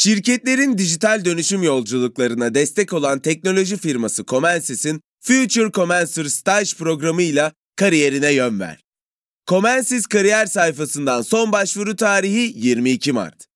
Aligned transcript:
Şirketlerin 0.00 0.78
dijital 0.78 1.24
dönüşüm 1.24 1.62
yolculuklarına 1.62 2.54
destek 2.54 2.92
olan 2.92 3.18
teknoloji 3.18 3.76
firması 3.76 4.24
Comensys'in 4.24 5.00
Future 5.20 5.72
Comencer 5.72 6.24
Stage 6.24 6.70
programıyla 6.78 7.52
kariyerine 7.76 8.32
yön 8.32 8.60
ver. 8.60 8.84
Comensys 9.46 10.06
kariyer 10.06 10.46
sayfasından 10.46 11.22
son 11.22 11.52
başvuru 11.52 11.96
tarihi 11.96 12.52
22 12.56 13.12
Mart. 13.12 13.46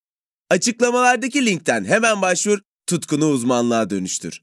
Açıklamalardaki 0.50 1.46
linkten 1.46 1.84
hemen 1.84 2.22
başvur, 2.22 2.58
tutkunu 2.86 3.26
uzmanlığa 3.26 3.90
dönüştür. 3.90 4.42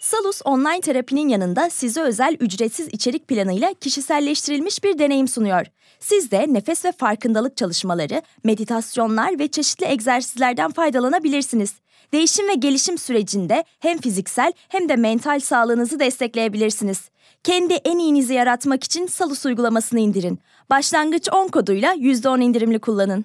Salus 0.00 0.40
online 0.44 0.80
terapinin 0.80 1.28
yanında 1.28 1.70
size 1.70 2.00
özel 2.00 2.36
ücretsiz 2.40 2.88
içerik 2.92 3.28
planıyla 3.28 3.74
kişiselleştirilmiş 3.80 4.84
bir 4.84 4.98
deneyim 4.98 5.28
sunuyor. 5.28 5.66
Siz 6.02 6.30
de 6.30 6.46
nefes 6.48 6.84
ve 6.84 6.92
farkındalık 6.92 7.56
çalışmaları, 7.56 8.22
meditasyonlar 8.44 9.38
ve 9.38 9.48
çeşitli 9.48 9.86
egzersizlerden 9.86 10.72
faydalanabilirsiniz. 10.72 11.74
Değişim 12.12 12.48
ve 12.48 12.54
gelişim 12.54 12.98
sürecinde 12.98 13.64
hem 13.80 13.98
fiziksel 13.98 14.52
hem 14.68 14.88
de 14.88 14.96
mental 14.96 15.40
sağlığınızı 15.40 16.00
destekleyebilirsiniz. 16.00 17.10
Kendi 17.44 17.72
en 17.72 17.98
iyinizi 17.98 18.34
yaratmak 18.34 18.84
için 18.84 19.06
Salus 19.06 19.46
uygulamasını 19.46 20.00
indirin. 20.00 20.38
Başlangıç 20.70 21.28
10 21.32 21.48
koduyla 21.48 21.94
%10 21.94 22.42
indirimli 22.42 22.78
kullanın. 22.78 23.24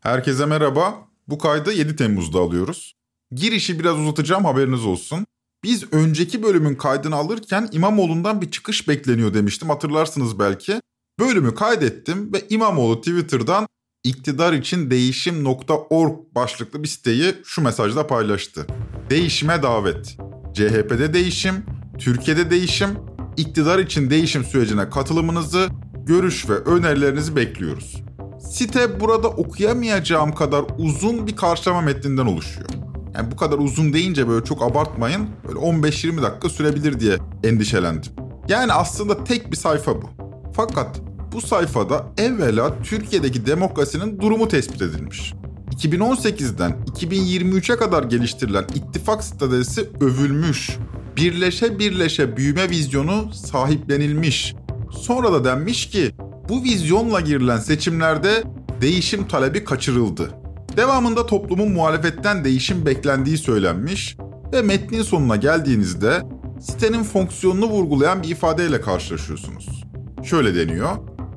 Herkese 0.00 0.46
merhaba. 0.46 0.94
Bu 1.28 1.38
kaydı 1.38 1.72
7 1.72 1.96
Temmuz'da 1.96 2.38
alıyoruz. 2.38 2.94
Girişi 3.32 3.78
biraz 3.78 3.98
uzatacağım 3.98 4.44
haberiniz 4.44 4.86
olsun. 4.86 5.26
Biz 5.64 5.92
önceki 5.92 6.42
bölümün 6.42 6.74
kaydını 6.74 7.16
alırken 7.16 7.68
İmamoğlu'ndan 7.72 8.40
bir 8.40 8.50
çıkış 8.50 8.88
bekleniyor 8.88 9.34
demiştim 9.34 9.68
hatırlarsınız 9.68 10.38
belki. 10.38 10.80
Bölümü 11.18 11.54
kaydettim 11.54 12.32
ve 12.32 12.42
İmamoğlu 12.48 13.00
Twitter'dan 13.00 13.66
iktidar 14.04 14.52
için 14.52 14.90
değişim.org 14.90 16.12
başlıklı 16.34 16.82
bir 16.82 16.88
siteyi 16.88 17.34
şu 17.44 17.62
mesajla 17.62 18.06
paylaştı. 18.06 18.66
Değişime 19.10 19.62
davet. 19.62 20.16
CHP'de 20.54 21.14
değişim, 21.14 21.54
Türkiye'de 21.98 22.50
değişim, 22.50 22.88
iktidar 23.36 23.78
için 23.78 24.10
değişim 24.10 24.44
sürecine 24.44 24.90
katılımınızı, 24.90 25.68
görüş 26.06 26.48
ve 26.48 26.54
önerilerinizi 26.54 27.36
bekliyoruz. 27.36 28.02
Site 28.50 29.00
burada 29.00 29.28
okuyamayacağım 29.28 30.34
kadar 30.34 30.64
uzun 30.78 31.26
bir 31.26 31.36
karşılama 31.36 31.80
metninden 31.80 32.26
oluşuyor. 32.26 32.68
Yani 33.14 33.30
bu 33.30 33.36
kadar 33.36 33.58
uzun 33.58 33.92
deyince 33.92 34.28
böyle 34.28 34.44
çok 34.44 34.62
abartmayın. 34.62 35.28
Böyle 35.48 35.58
15-20 35.58 36.22
dakika 36.22 36.48
sürebilir 36.48 37.00
diye 37.00 37.16
endişelendim. 37.44 38.12
Yani 38.48 38.72
aslında 38.72 39.24
tek 39.24 39.50
bir 39.50 39.56
sayfa 39.56 40.02
bu. 40.02 40.10
Fakat 40.56 41.00
bu 41.32 41.40
sayfada 41.40 42.06
evvela 42.18 42.82
Türkiye'deki 42.82 43.46
demokrasinin 43.46 44.20
durumu 44.20 44.48
tespit 44.48 44.82
edilmiş. 44.82 45.34
2018'den 45.70 46.72
2023'e 46.72 47.76
kadar 47.76 48.04
geliştirilen 48.04 48.64
ittifak 48.74 49.24
stratejisi 49.24 49.88
övülmüş. 50.00 50.70
Birleşe 51.16 51.78
birleşe 51.78 52.36
büyüme 52.36 52.70
vizyonu 52.70 53.32
sahiplenilmiş. 53.32 54.54
Sonra 54.90 55.32
da 55.32 55.44
denmiş 55.44 55.90
ki 55.90 56.12
bu 56.48 56.64
vizyonla 56.64 57.20
girilen 57.20 57.58
seçimlerde 57.58 58.44
değişim 58.80 59.28
talebi 59.28 59.64
kaçırıldı. 59.64 60.30
Devamında 60.76 61.26
toplumun 61.26 61.72
muhalefetten 61.72 62.44
değişim 62.44 62.86
beklendiği 62.86 63.38
söylenmiş 63.38 64.16
ve 64.52 64.62
metnin 64.62 65.02
sonuna 65.02 65.36
geldiğinizde 65.36 66.22
sitenin 66.60 67.02
fonksiyonunu 67.02 67.66
vurgulayan 67.66 68.22
bir 68.22 68.28
ifadeyle 68.28 68.80
karşılaşıyorsunuz. 68.80 69.84
Şöyle 70.24 70.54
deniyor. 70.54 70.90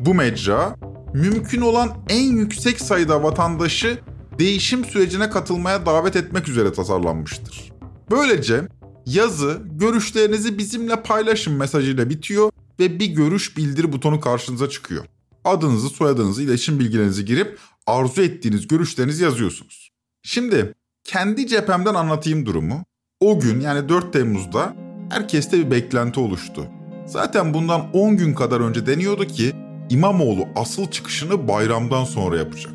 Bu 0.05 0.13
mecra 0.13 0.75
mümkün 1.13 1.61
olan 1.61 2.05
en 2.09 2.37
yüksek 2.37 2.81
sayıda 2.81 3.23
vatandaşı 3.23 3.99
değişim 4.39 4.85
sürecine 4.85 5.29
katılmaya 5.29 5.85
davet 5.85 6.15
etmek 6.15 6.49
üzere 6.49 6.73
tasarlanmıştır. 6.73 7.71
Böylece 8.11 8.67
yazı 9.05 9.61
görüşlerinizi 9.65 10.57
bizimle 10.57 11.03
paylaşın 11.03 11.53
mesajıyla 11.53 12.09
bitiyor 12.09 12.51
ve 12.79 12.99
bir 12.99 13.05
görüş 13.05 13.57
bildir 13.57 13.93
butonu 13.93 14.19
karşınıza 14.19 14.69
çıkıyor. 14.69 15.05
Adınızı, 15.43 15.89
soyadınızı, 15.89 16.43
iletişim 16.43 16.79
bilgilerinizi 16.79 17.25
girip 17.25 17.59
arzu 17.87 18.21
ettiğiniz 18.21 18.67
görüşlerinizi 18.67 19.23
yazıyorsunuz. 19.23 19.89
Şimdi 20.23 20.73
kendi 21.03 21.47
cephemden 21.47 21.93
anlatayım 21.93 22.45
durumu. 22.45 22.85
O 23.19 23.39
gün 23.39 23.61
yani 23.61 23.89
4 23.89 24.13
Temmuz'da 24.13 24.75
herkeste 25.09 25.57
bir 25.57 25.71
beklenti 25.71 26.19
oluştu. 26.19 26.67
Zaten 27.05 27.53
bundan 27.53 27.91
10 27.93 28.17
gün 28.17 28.33
kadar 28.33 28.59
önce 28.59 28.85
deniyordu 28.85 29.27
ki 29.27 29.53
İmamoğlu 29.93 30.47
asıl 30.55 30.91
çıkışını 30.91 31.47
bayramdan 31.47 32.03
sonra 32.03 32.37
yapacak. 32.37 32.73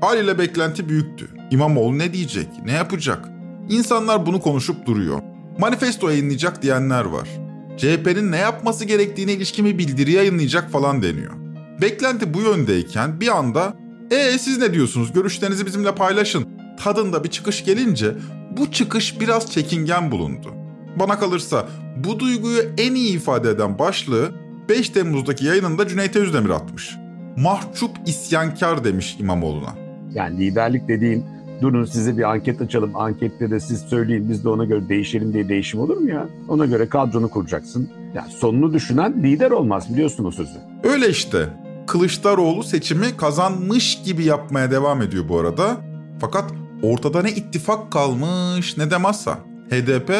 Haliyle 0.00 0.38
beklenti 0.38 0.88
büyüktü. 0.88 1.28
İmamoğlu 1.50 1.98
ne 1.98 2.12
diyecek, 2.12 2.48
ne 2.64 2.72
yapacak? 2.72 3.28
İnsanlar 3.68 4.26
bunu 4.26 4.40
konuşup 4.40 4.86
duruyor. 4.86 5.22
Manifesto 5.58 6.08
yayınlayacak 6.08 6.62
diyenler 6.62 7.04
var. 7.04 7.28
CHP'nin 7.76 8.32
ne 8.32 8.36
yapması 8.36 8.84
gerektiğine 8.84 9.32
ilişkin 9.32 9.66
bir 9.66 9.78
bildiri 9.78 10.12
yayınlayacak 10.12 10.70
falan 10.70 11.02
deniyor. 11.02 11.32
Beklenti 11.82 12.34
bu 12.34 12.40
yöndeyken 12.40 13.20
bir 13.20 13.36
anda 13.36 13.74
e 14.10 14.38
siz 14.38 14.58
ne 14.58 14.74
diyorsunuz? 14.74 15.12
Görüşlerinizi 15.12 15.66
bizimle 15.66 15.94
paylaşın. 15.94 16.46
Tadında 16.84 17.24
bir 17.24 17.30
çıkış 17.30 17.64
gelince 17.64 18.14
bu 18.56 18.70
çıkış 18.70 19.20
biraz 19.20 19.52
çekingen 19.52 20.10
bulundu. 20.10 20.54
Bana 20.96 21.18
kalırsa 21.18 21.68
bu 21.96 22.18
duyguyu 22.18 22.62
en 22.78 22.94
iyi 22.94 23.16
ifade 23.16 23.50
eden 23.50 23.78
başlığı 23.78 24.47
5 24.68 24.88
Temmuz'daki 24.88 25.46
yayınında 25.46 25.88
Cüneyt 25.88 26.16
Özdemir 26.16 26.50
atmış. 26.50 26.96
Mahcup 27.36 27.90
isyankar 28.06 28.84
demiş 28.84 29.16
İmamoğlu'na. 29.20 29.74
Yani 30.14 30.38
liderlik 30.38 30.88
dediğin 30.88 31.24
durun 31.60 31.84
size 31.84 32.18
bir 32.18 32.30
anket 32.30 32.60
açalım. 32.60 32.96
Ankette 32.96 33.50
de 33.50 33.60
siz 33.60 33.80
söyleyin 33.80 34.28
biz 34.28 34.44
de 34.44 34.48
ona 34.48 34.64
göre 34.64 34.88
değişelim 34.88 35.32
diye 35.32 35.48
değişim 35.48 35.80
olur 35.80 35.96
mu 35.96 36.10
ya? 36.10 36.28
Ona 36.48 36.66
göre 36.66 36.88
kadronu 36.88 37.28
kuracaksın. 37.28 37.90
Yani 38.14 38.30
sonunu 38.30 38.72
düşünen 38.72 39.22
lider 39.22 39.50
olmaz 39.50 39.92
biliyorsun 39.92 40.24
o 40.24 40.30
sözü. 40.30 40.58
Öyle 40.84 41.08
işte. 41.08 41.48
Kılıçdaroğlu 41.86 42.62
seçimi 42.62 43.16
kazanmış 43.16 44.02
gibi 44.02 44.24
yapmaya 44.24 44.70
devam 44.70 45.02
ediyor 45.02 45.28
bu 45.28 45.38
arada. 45.38 45.76
Fakat 46.20 46.44
ortada 46.82 47.22
ne 47.22 47.30
ittifak 47.30 47.92
kalmış 47.92 48.76
ne 48.78 48.90
de 48.90 48.96
masa. 48.96 49.38
HDP 49.70 50.12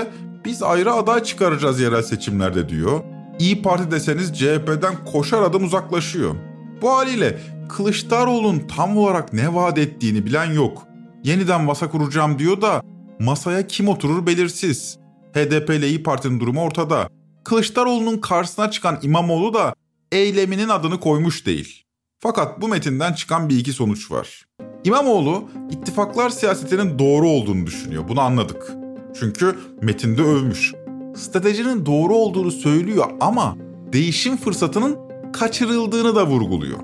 biz 0.45 0.63
ayrı 0.63 0.93
aday 0.93 1.23
çıkaracağız 1.23 1.81
yerel 1.81 2.03
seçimlerde 2.03 2.69
diyor. 2.69 3.01
İyi 3.39 3.63
Parti 3.63 3.91
deseniz 3.91 4.39
CHP'den 4.39 5.05
koşar 5.05 5.43
adım 5.43 5.65
uzaklaşıyor. 5.65 6.35
Bu 6.83 6.91
haliyle 6.91 7.39
Kılıçdaroğlu'nun 7.69 8.63
tam 8.77 8.97
olarak 8.97 9.33
ne 9.33 9.55
vaat 9.55 9.79
ettiğini 9.79 10.27
bilen 10.27 10.53
yok. 10.53 10.87
Yeniden 11.25 11.65
masa 11.65 11.91
kuracağım 11.91 12.39
diyor 12.39 12.61
da 12.61 12.83
masaya 13.19 13.67
kim 13.67 13.89
oturur 13.89 14.27
belirsiz. 14.27 14.99
HDP 15.35 15.71
ile 15.71 15.89
İyi 15.89 16.03
Parti'nin 16.03 16.41
durumu 16.41 16.63
ortada. 16.63 17.09
Kılıçdaroğlu'nun 17.45 18.19
karşısına 18.19 18.71
çıkan 18.71 18.99
İmamoğlu 19.03 19.55
da 19.55 19.75
eyleminin 20.13 20.69
adını 20.69 21.01
koymuş 21.01 21.47
değil. 21.47 21.85
Fakat 22.21 22.61
bu 22.61 22.69
metinden 22.69 23.13
çıkan 23.13 23.49
bir 23.49 23.59
iki 23.59 23.73
sonuç 23.73 24.11
var. 24.11 24.45
İmamoğlu 24.85 25.51
ittifaklar 25.71 26.31
siyasetinin 26.31 26.99
doğru 26.99 27.29
olduğunu 27.29 27.67
düşünüyor. 27.67 28.09
Bunu 28.09 28.21
anladık. 28.21 28.73
Çünkü 29.21 29.59
metinde 29.83 30.23
övmüş. 30.23 30.73
Stratejinin 31.19 31.87
doğru 31.87 32.15
olduğunu 32.15 32.51
söylüyor 32.51 33.07
ama 33.21 33.57
değişim 33.93 34.37
fırsatının 34.37 34.97
kaçırıldığını 35.33 36.17
da 36.17 36.27
vurguluyor. 36.27 36.79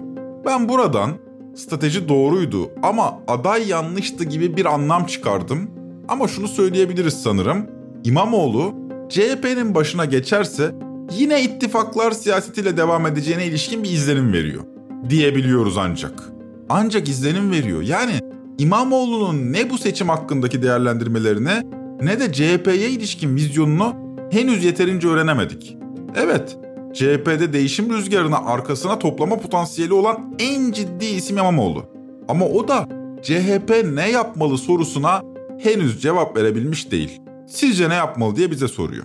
Ben 0.47 0.69
buradan 0.69 1.11
strateji 1.55 2.09
doğruydu 2.09 2.71
ama 2.83 3.21
aday 3.29 3.69
yanlıştı 3.69 4.25
gibi 4.25 4.57
bir 4.57 4.65
anlam 4.65 5.07
çıkardım. 5.07 5.71
Ama 6.09 6.29
şunu 6.29 6.49
söyleyebiliriz 6.49 7.15
sanırım. 7.15 7.67
İmamoğlu 8.05 8.75
CHP'nin 9.09 9.75
başına 9.75 10.05
geçerse 10.05 10.75
yine 11.19 11.43
ittifaklar 11.43 12.11
siyasetiyle 12.11 12.77
devam 12.77 13.07
edeceğine 13.07 13.47
ilişkin 13.47 13.83
bir 13.83 13.91
izlenim 13.91 14.33
veriyor. 14.33 14.63
Diyebiliyoruz 15.11 15.79
ancak. 15.79 16.23
Ancak 16.69 17.09
izlenim 17.09 17.51
veriyor. 17.51 17.83
Yani 17.83 18.13
İmamoğlu'nun 18.59 19.53
ne 19.53 19.71
bu 19.71 19.79
seçim 19.79 20.09
hakkındaki 20.09 20.63
değerlendirmelerine 20.63 21.63
ne 22.03 22.21
de 22.21 22.33
CHP'ye 22.33 22.91
ilişkin 22.91 23.37
vizyonunu 23.37 24.04
henüz 24.31 24.65
yeterince 24.65 25.09
öğrenemedik. 25.09 25.77
Evet, 26.17 26.57
CHP'de 26.95 27.53
değişim 27.53 27.93
rüzgarına 27.93 28.39
arkasına 28.39 28.99
toplama 28.99 29.37
potansiyeli 29.37 29.93
olan 29.93 30.35
en 30.39 30.73
ciddi 30.73 31.05
isim 31.05 31.39
İmamoğlu. 31.39 31.87
Ama 32.29 32.47
o 32.47 32.69
da 32.69 32.89
CHP 33.23 33.85
ne 33.93 34.11
yapmalı 34.11 34.59
sorusuna 34.59 35.23
henüz 35.59 36.03
cevap 36.03 36.37
verebilmiş 36.37 36.91
değil. 36.91 37.21
Sizce 37.49 37.89
ne 37.89 37.95
yapmalı 37.95 38.37
diye 38.37 38.51
bize 38.51 38.69
soruyor. 38.69 39.05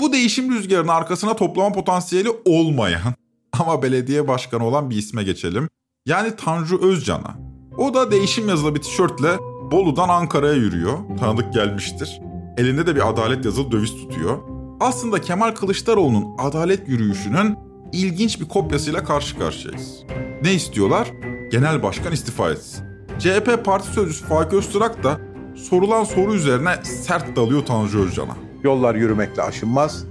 Bu 0.00 0.12
değişim 0.12 0.54
rüzgarının 0.54 0.88
arkasına 0.88 1.36
toplama 1.36 1.72
potansiyeli 1.72 2.28
olmayan 2.44 3.14
ama 3.60 3.82
belediye 3.82 4.28
başkanı 4.28 4.66
olan 4.66 4.90
bir 4.90 4.96
isme 4.96 5.22
geçelim. 5.22 5.68
Yani 6.06 6.36
Tanju 6.36 6.80
Özcan'a. 6.82 7.38
O 7.78 7.94
da 7.94 8.10
değişim 8.10 8.48
yazılı 8.48 8.74
bir 8.74 8.80
tişörtle 8.80 9.38
Bolu'dan 9.70 10.08
Ankara'ya 10.08 10.54
yürüyor. 10.54 10.98
Tanıdık 11.20 11.52
gelmiştir. 11.52 12.20
Elinde 12.56 12.86
de 12.86 12.96
bir 12.96 13.08
adalet 13.08 13.44
yazılı 13.44 13.72
döviz 13.72 13.90
tutuyor. 13.90 14.38
Aslında 14.80 15.20
Kemal 15.20 15.50
Kılıçdaroğlu'nun 15.50 16.26
adalet 16.38 16.88
yürüyüşünün 16.88 17.56
ilginç 17.92 18.40
bir 18.40 18.48
kopyasıyla 18.48 19.04
karşı 19.04 19.38
karşıyayız. 19.38 20.02
Ne 20.42 20.52
istiyorlar? 20.54 21.12
Genel 21.52 21.82
başkan 21.82 22.12
istifa 22.12 22.50
etsin. 22.50 22.84
CHP 23.18 23.64
Parti 23.64 23.88
Sözcüsü 23.88 24.24
Faik 24.24 24.52
Öztürk 24.52 25.04
da 25.04 25.20
sorulan 25.56 26.04
soru 26.04 26.34
üzerine 26.34 26.74
sert 26.82 27.36
dalıyor 27.36 27.66
Tanju 27.66 27.98
Özcan'a. 27.98 28.36
Yollar 28.62 28.94
yürümekle 28.94 29.42
aşınmaz, 29.42 30.04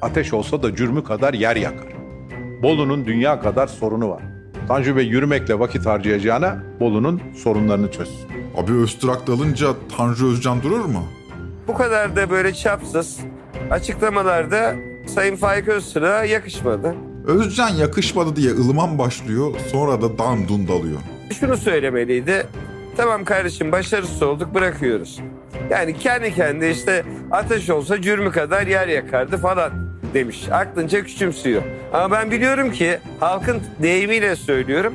ateş 0.00 0.32
olsa 0.32 0.62
da 0.62 0.76
cürmü 0.76 1.04
kadar 1.04 1.34
yer 1.34 1.56
yakar. 1.56 1.92
Bolu'nun 2.62 3.06
dünya 3.06 3.40
kadar 3.40 3.66
sorunu 3.66 4.08
var. 4.08 4.22
Tanju 4.68 4.96
Bey 4.96 5.06
yürümekle 5.06 5.58
vakit 5.58 5.86
harcayacağına 5.86 6.62
Bolu'nun 6.80 7.20
sorunlarını 7.44 7.90
çözsün. 7.90 8.28
Abi 8.56 8.72
Öztürk 8.72 9.26
dalınca 9.26 9.68
Tanju 9.96 10.26
Özcan 10.26 10.62
durur 10.62 10.84
mu? 10.84 11.04
Bu 11.68 11.74
kadar 11.74 12.16
da 12.16 12.30
böyle 12.30 12.54
çapsız 12.54 13.18
açıklamalarda 13.70 14.74
Sayın 15.06 15.36
Faik 15.36 15.68
Öztürk'a 15.68 16.24
yakışmadı. 16.24 16.94
Özcan 17.26 17.68
yakışmadı 17.68 18.36
diye 18.36 18.50
ılıman 18.50 18.98
başlıyor 18.98 19.54
sonra 19.72 20.02
da 20.02 20.18
dan 20.18 20.48
dun 20.48 20.68
dalıyor. 20.68 21.00
Şunu 21.40 21.56
söylemeliydi. 21.56 22.46
Tamam 22.96 23.24
kardeşim 23.24 23.72
başarısız 23.72 24.22
olduk 24.22 24.54
bırakıyoruz. 24.54 25.20
Yani 25.70 25.98
kendi 25.98 26.34
kendi 26.34 26.66
işte 26.66 27.04
ateş 27.30 27.70
olsa 27.70 28.02
cürmü 28.02 28.30
kadar 28.30 28.66
yer 28.66 28.88
yakardı 28.88 29.36
falan 29.36 29.72
demiş. 30.14 30.48
Aklınca 30.52 31.02
küçümsüyor. 31.04 31.62
Ama 31.92 32.10
ben 32.16 32.30
biliyorum 32.30 32.72
ki 32.72 32.98
halkın 33.20 33.62
deyimiyle 33.82 34.36
söylüyorum. 34.36 34.94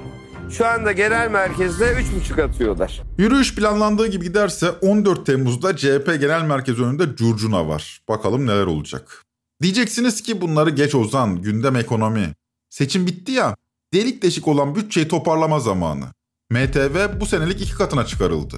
Şu 0.51 0.67
anda 0.67 0.91
genel 0.91 1.31
merkezde 1.31 1.85
3,5 1.85 2.43
atıyorlar. 2.43 3.01
Yürüyüş 3.17 3.55
planlandığı 3.55 4.07
gibi 4.07 4.25
giderse 4.25 4.69
14 4.69 5.25
Temmuz'da 5.25 5.77
CHP 5.77 6.05
Genel 6.19 6.41
Merkezi 6.41 6.83
önünde 6.83 7.15
curcuna 7.15 7.67
var. 7.67 8.01
Bakalım 8.09 8.47
neler 8.47 8.65
olacak. 8.65 9.23
Diyeceksiniz 9.61 10.21
ki 10.21 10.41
bunları 10.41 10.69
geç 10.69 10.95
Ozan, 10.95 11.41
gündem 11.41 11.75
ekonomi. 11.75 12.33
Seçim 12.69 13.07
bitti 13.07 13.31
ya, 13.31 13.55
delik 13.93 14.23
deşik 14.23 14.47
olan 14.47 14.75
bütçeyi 14.75 15.07
toparlama 15.07 15.59
zamanı. 15.59 16.05
MTV 16.51 17.19
bu 17.21 17.25
senelik 17.25 17.61
iki 17.61 17.75
katına 17.75 18.05
çıkarıldı. 18.05 18.55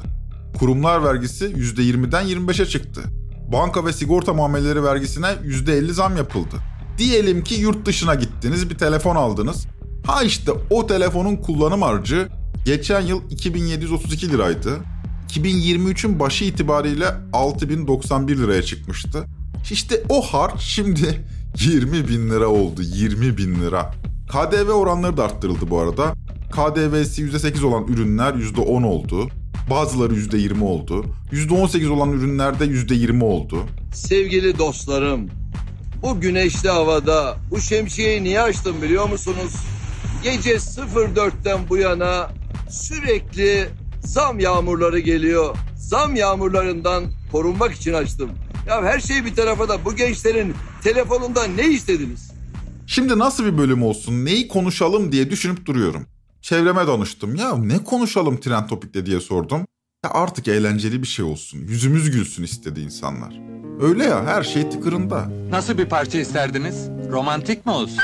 Kurumlar 0.59 1.03
vergisi 1.03 1.45
%20'den 1.45 2.25
25'e 2.27 2.65
çıktı. 2.65 3.01
Banka 3.51 3.85
ve 3.85 3.93
sigorta 3.93 4.33
muameleleri 4.33 4.83
vergisine 4.83 5.27
%50 5.27 5.91
zam 5.91 6.17
yapıldı. 6.17 6.55
Diyelim 6.97 7.43
ki 7.43 7.55
yurt 7.55 7.85
dışına 7.85 8.15
gittiniz 8.15 8.69
bir 8.69 8.77
telefon 8.77 9.15
aldınız. 9.15 9.67
Ha 10.09 10.23
işte 10.23 10.51
o 10.69 10.87
telefonun 10.87 11.35
kullanım 11.35 11.81
harcı 11.81 12.29
geçen 12.65 13.01
yıl 13.01 13.21
2732 13.29 14.29
liraydı. 14.29 14.77
2023'ün 15.29 16.19
başı 16.19 16.45
itibariyle 16.45 17.05
6091 17.33 18.37
liraya 18.37 18.63
çıkmıştı. 18.63 19.25
İşte 19.71 20.03
o 20.09 20.21
harç 20.21 20.61
şimdi 20.61 21.25
20 21.59 22.07
bin 22.07 22.29
lira 22.29 22.47
oldu 22.47 22.81
20 22.81 23.37
bin 23.37 23.61
lira. 23.61 23.93
KDV 24.31 24.69
oranları 24.69 25.17
da 25.17 25.23
arttırıldı 25.23 25.69
bu 25.69 25.79
arada. 25.79 26.13
KDV'si 26.51 27.21
%8 27.21 27.65
olan 27.65 27.87
ürünler 27.87 28.33
%10 28.33 28.85
oldu. 28.85 29.29
Bazıları 29.69 30.13
%20 30.15 30.63
oldu. 30.63 31.05
%18 31.31 31.89
olan 31.89 32.11
ürünlerde 32.11 32.65
%20 32.65 33.23
oldu. 33.23 33.57
Sevgili 33.93 34.57
dostlarım, 34.57 35.29
bu 36.01 36.19
güneşli 36.19 36.69
havada 36.69 37.37
bu 37.51 37.61
şemsiyeyi 37.61 38.23
niye 38.23 38.41
açtım 38.41 38.81
biliyor 38.81 39.09
musunuz? 39.09 39.53
Gece 40.23 40.53
04'ten 40.55 41.59
bu 41.69 41.77
yana 41.77 42.29
sürekli 42.69 43.69
zam 44.03 44.39
yağmurları 44.39 44.99
geliyor. 44.99 45.55
Zam 45.77 46.15
yağmurlarından 46.15 47.03
korunmak 47.31 47.71
için 47.71 47.93
açtım. 47.93 48.29
Ya 48.67 48.83
her 48.83 48.99
şey 48.99 49.25
bir 49.25 49.35
tarafa 49.35 49.69
da 49.69 49.85
bu 49.85 49.95
gençlerin 49.95 50.53
telefonundan 50.83 51.57
ne 51.57 51.67
istediniz? 51.67 52.31
Şimdi 52.87 53.19
nasıl 53.19 53.45
bir 53.45 53.57
bölüm 53.57 53.83
olsun, 53.83 54.25
neyi 54.25 54.47
konuşalım 54.47 55.11
diye 55.11 55.29
düşünüp 55.29 55.65
duruyorum. 55.65 56.05
Çevreme 56.41 56.87
danıştım. 56.87 57.35
Ya 57.35 57.55
ne 57.57 57.83
konuşalım 57.83 58.39
trend 58.39 58.67
topikte 58.69 59.05
diye 59.05 59.19
sordum. 59.19 59.65
Ya 60.05 60.11
artık 60.11 60.47
eğlenceli 60.47 61.01
bir 61.01 61.07
şey 61.07 61.25
olsun. 61.25 61.59
Yüzümüz 61.59 62.11
gülsün 62.11 62.43
istedi 62.43 62.79
insanlar. 62.79 63.33
Öyle 63.81 64.03
ya 64.03 64.25
her 64.25 64.43
şey 64.43 64.69
tıkırında. 64.69 65.31
Nasıl 65.49 65.77
bir 65.77 65.85
parça 65.85 66.19
isterdiniz? 66.19 66.89
Romantik 67.11 67.65
mi 67.65 67.71
olsun? 67.71 67.97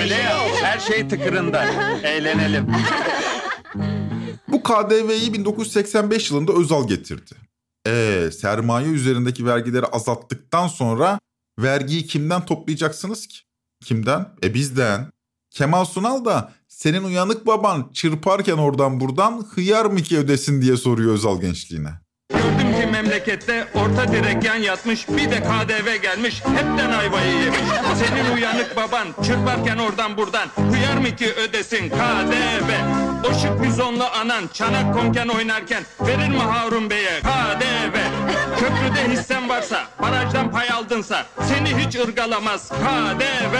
Öyle 0.00 0.14
ya, 0.14 0.54
her 0.62 0.78
şey 0.78 1.08
tıkırında. 1.08 1.64
Eğlenelim. 2.02 2.66
Bu 4.48 4.62
KDV'yi 4.62 5.32
1985 5.32 6.30
yılında 6.30 6.52
Özal 6.52 6.88
getirdi. 6.88 7.34
Ee, 7.86 8.30
sermaye 8.38 8.86
üzerindeki 8.86 9.46
vergileri 9.46 9.86
azalttıktan 9.86 10.68
sonra 10.68 11.18
vergiyi 11.58 12.06
kimden 12.06 12.44
toplayacaksınız 12.44 13.26
ki? 13.26 13.38
Kimden? 13.84 14.28
E 14.42 14.54
bizden. 14.54 15.06
Kemal 15.50 15.84
Sunal 15.84 16.24
da 16.24 16.52
senin 16.68 17.04
uyanık 17.04 17.46
baban 17.46 17.90
çırparken 17.92 18.56
oradan 18.56 19.00
buradan 19.00 19.46
hıyar 19.54 19.84
mı 19.84 20.02
ki 20.02 20.18
ödesin 20.18 20.62
diye 20.62 20.76
soruyor 20.76 21.14
Özal 21.14 21.40
gençliğine. 21.40 21.90
Memlekette 23.00 23.66
orta 23.74 24.12
direk 24.12 24.44
yan 24.44 24.56
yatmış, 24.56 25.08
bir 25.08 25.30
de 25.30 25.42
KDV 25.42 26.02
gelmiş, 26.02 26.42
hepten 26.56 26.90
ayvayı 26.90 27.34
yemiş. 27.44 27.60
Senin 27.98 28.34
uyanık 28.34 28.76
baban 28.76 29.06
çırparken 29.24 29.78
oradan 29.78 30.16
buradan, 30.16 30.48
hıyar 30.72 30.96
mı 30.96 31.16
ki 31.16 31.32
ödesin 31.32 31.88
KDV? 31.88 32.70
O 33.30 33.34
şık 33.34 33.62
bizonlu 33.62 34.04
anan 34.04 34.48
çanak 34.52 34.94
konken 34.94 35.28
oynarken, 35.28 35.82
verir 36.00 36.28
mi 36.28 36.38
Harun 36.38 36.90
Bey'e 36.90 37.20
KDV? 37.20 37.96
Köprüde 38.58 39.12
hissen 39.12 39.48
varsa, 39.48 39.84
barajdan 40.02 40.50
pay 40.50 40.70
aldınsa, 40.70 41.26
seni 41.48 41.78
hiç 41.78 41.96
ırgalamaz 41.96 42.68
KDV. 42.68 43.54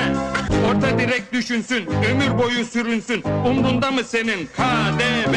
Orta 0.70 0.98
direk 0.98 1.32
düşünsün, 1.32 1.86
ömür 2.10 2.38
boyu 2.38 2.64
sürünsün, 2.64 3.22
umrunda 3.46 3.90
mı 3.90 4.04
senin 4.04 4.46
KDV? 4.46 5.34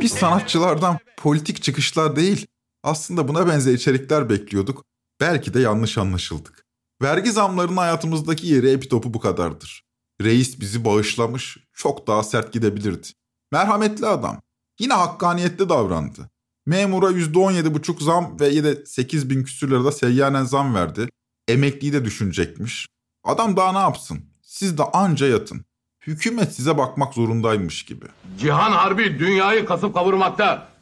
Biz 0.00 0.12
sanatçılardan 0.12 0.98
politik 1.16 1.62
çıkışlar 1.62 2.16
değil, 2.16 2.46
aslında 2.86 3.28
buna 3.28 3.46
benzer 3.48 3.72
içerikler 3.72 4.28
bekliyorduk. 4.28 4.84
Belki 5.20 5.54
de 5.54 5.60
yanlış 5.60 5.98
anlaşıldık. 5.98 6.64
Vergi 7.02 7.32
zamlarının 7.32 7.76
hayatımızdaki 7.76 8.46
yeri 8.46 8.70
epitopu 8.70 9.14
bu 9.14 9.20
kadardır. 9.20 9.84
Reis 10.22 10.60
bizi 10.60 10.84
bağışlamış, 10.84 11.58
çok 11.74 12.06
daha 12.06 12.22
sert 12.22 12.52
gidebilirdi. 12.52 13.06
Merhametli 13.52 14.06
adam. 14.06 14.42
Yine 14.80 14.92
hakkaniyetli 14.92 15.68
davrandı. 15.68 16.30
Memura 16.66 17.10
%17,5 17.10 18.04
zam 18.04 18.40
ve 18.40 18.48
yine 18.48 18.74
8 18.86 19.30
bin 19.30 19.44
küsür 19.44 19.70
lirada 19.70 19.92
seyyanen 19.92 20.44
zam 20.44 20.74
verdi. 20.74 21.08
Emekliyi 21.48 21.92
de 21.92 22.04
düşünecekmiş. 22.04 22.86
Adam 23.24 23.56
daha 23.56 23.72
ne 23.72 23.78
yapsın? 23.78 24.20
Siz 24.42 24.78
de 24.78 24.82
anca 24.82 25.26
yatın. 25.26 25.64
Hükümet 26.06 26.54
size 26.54 26.78
bakmak 26.78 27.14
zorundaymış 27.14 27.84
gibi. 27.84 28.04
Cihan 28.38 28.72
Harbi 28.72 29.18
dünyayı 29.18 29.66
kasıp 29.66 29.94
kavurmakta. 29.94 30.75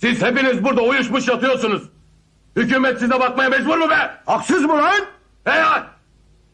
Siz 0.00 0.22
hepiniz 0.22 0.64
burada 0.64 0.82
uyuşmuş 0.82 1.28
yatıyorsunuz. 1.28 1.82
Hükümet 2.56 2.98
size 2.98 3.20
bakmaya 3.20 3.50
mecbur 3.50 3.78
mu 3.78 3.90
be? 3.90 4.10
Haksız 4.26 4.62
mı 4.62 4.72
lan? 4.72 5.00
Hey 5.44 5.62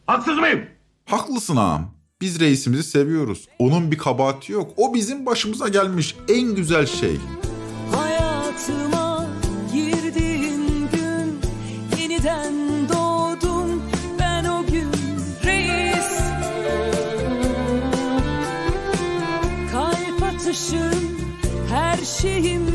Haksız 0.07 0.37
mıyım? 0.37 0.65
Haklısın 1.05 1.55
ağam. 1.55 1.93
Biz 2.21 2.39
reisimizi 2.39 2.83
seviyoruz. 2.83 3.47
Onun 3.59 3.91
bir 3.91 3.97
kabahati 3.97 4.51
yok. 4.51 4.71
O 4.77 4.93
bizim 4.93 5.25
başımıza 5.25 5.67
gelmiş 5.67 6.15
en 6.29 6.55
güzel 6.55 6.85
şey. 6.85 7.17
Hayatıma 7.95 9.25
girdiğin 9.73 10.89
gün 10.91 11.39
yeniden 11.99 12.53
doğdum 12.89 13.83
ben 14.19 14.45
o 14.45 14.65
gün 14.65 14.91
reis. 15.45 16.19
Kalp 19.71 20.23
atışım 20.23 21.17
her 21.69 21.97
şeyimsin 21.97 22.72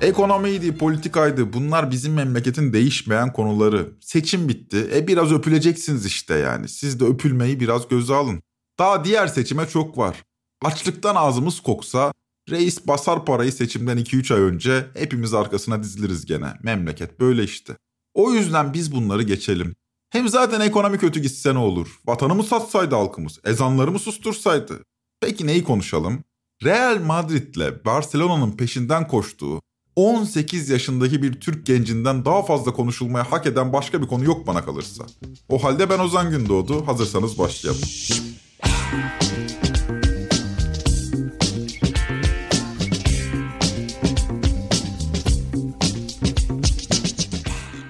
Ekonomiydi, 0.00 0.78
politikaydı. 0.78 1.52
Bunlar 1.52 1.90
bizim 1.90 2.14
memleketin 2.14 2.72
değişmeyen 2.72 3.32
konuları. 3.32 3.90
Seçim 4.00 4.48
bitti. 4.48 4.90
E 4.94 5.06
biraz 5.06 5.32
öpüleceksiniz 5.32 6.06
işte 6.06 6.34
yani. 6.34 6.68
Siz 6.68 7.00
de 7.00 7.04
öpülmeyi 7.04 7.60
biraz 7.60 7.88
göze 7.88 8.14
alın. 8.14 8.42
Daha 8.78 9.04
diğer 9.04 9.26
seçime 9.26 9.68
çok 9.68 9.98
var. 9.98 10.24
Açlıktan 10.64 11.14
ağzımız 11.16 11.60
koksa 11.60 12.12
reis 12.50 12.86
basar 12.86 13.24
parayı 13.24 13.52
seçimden 13.52 13.98
2-3 13.98 14.34
ay 14.34 14.40
önce 14.40 14.86
hepimiz 14.94 15.34
arkasına 15.34 15.82
diziliriz 15.82 16.26
gene. 16.26 16.52
Memleket 16.62 17.20
böyle 17.20 17.44
işte. 17.44 17.76
O 18.14 18.32
yüzden 18.32 18.74
biz 18.74 18.92
bunları 18.92 19.22
geçelim. 19.22 19.74
Hem 20.10 20.28
zaten 20.28 20.60
ekonomi 20.60 20.98
kötü 20.98 21.20
gitse 21.20 21.54
ne 21.54 21.58
olur? 21.58 22.00
Vatanı 22.06 22.34
mı 22.34 22.44
satsaydı 22.44 22.94
halkımız? 22.94 23.38
Ezanları 23.44 23.90
mı 23.90 23.98
sustursaydı? 23.98 24.82
Peki 25.20 25.46
neyi 25.46 25.64
konuşalım? 25.64 26.24
Real 26.64 27.00
Madrid'le 27.00 27.84
Barcelona'nın 27.84 28.52
peşinden 28.52 29.08
koştuğu 29.08 29.60
18 29.96 30.68
yaşındaki 30.68 31.22
bir 31.22 31.32
Türk 31.32 31.66
gencinden 31.66 32.24
daha 32.24 32.42
fazla 32.42 32.72
konuşulmaya 32.72 33.32
hak 33.32 33.46
eden 33.46 33.72
başka 33.72 34.02
bir 34.02 34.06
konu 34.06 34.24
yok 34.24 34.46
bana 34.46 34.64
kalırsa. 34.64 35.04
O 35.48 35.64
halde 35.64 35.90
ben 35.90 35.98
Ozan 35.98 36.30
Gündoğdu. 36.30 36.86
Hazırsanız 36.86 37.38
başlayalım. 37.38 37.82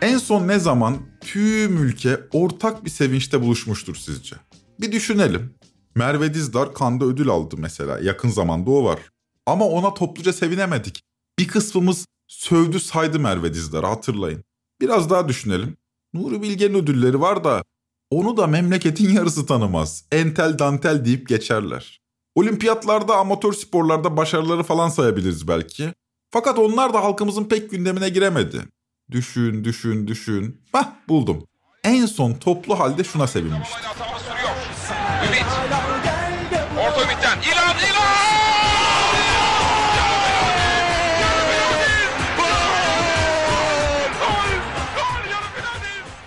En 0.02 0.19
son 0.19 0.49
ne 0.49 0.59
zaman 0.59 0.97
tüm 1.21 1.85
ülke 1.85 2.21
ortak 2.33 2.85
bir 2.85 2.90
sevinçte 2.90 3.42
buluşmuştur 3.42 3.97
sizce? 3.97 4.37
Bir 4.80 4.92
düşünelim. 4.92 5.54
Merve 5.95 6.35
Dizdar 6.35 6.75
Kanda 6.75 7.04
ödül 7.04 7.28
aldı 7.28 7.54
mesela. 7.59 7.99
Yakın 7.99 8.28
zamanda 8.28 8.71
o 8.71 8.85
var. 8.85 8.99
Ama 9.47 9.64
ona 9.64 9.95
topluca 9.95 10.33
sevinemedik. 10.33 11.02
Bir 11.40 11.49
kısmımız 11.49 12.06
sövdü 12.28 12.80
saydı 12.80 13.20
Merve 13.20 13.54
Dizdar'ı 13.54 13.87
hatırlayın. 13.87 14.44
Biraz 14.80 15.11
daha 15.11 15.28
düşünelim. 15.28 15.76
Nuri 16.14 16.42
Bilge'nin 16.42 16.75
ödülleri 16.75 17.20
var 17.20 17.44
da 17.44 17.64
onu 18.11 18.37
da 18.37 18.47
memleketin 18.47 19.11
yarısı 19.14 19.47
tanımaz. 19.47 20.04
Entel 20.12 20.59
dantel 20.59 21.04
deyip 21.04 21.28
geçerler. 21.28 22.00
Olimpiyatlarda, 22.35 23.16
amatör 23.16 23.52
sporlarda 23.52 24.16
başarıları 24.16 24.62
falan 24.62 24.88
sayabiliriz 24.88 25.49
belki. 25.49 25.94
Fakat 26.30 26.59
onlar 26.59 26.94
da 26.94 27.04
halkımızın 27.04 27.44
pek 27.44 27.70
gündemine 27.70 28.09
giremedi. 28.09 28.62
Düşün, 29.11 29.64
düşün, 29.64 30.06
düşün. 30.06 30.61
Hah 30.73 30.92
buldum. 31.09 31.47
En 31.85 32.06
son 32.06 32.35
toplu 32.35 32.78
halde 32.78 33.04
şuna 33.04 33.26
sevinmişti. 33.26 33.78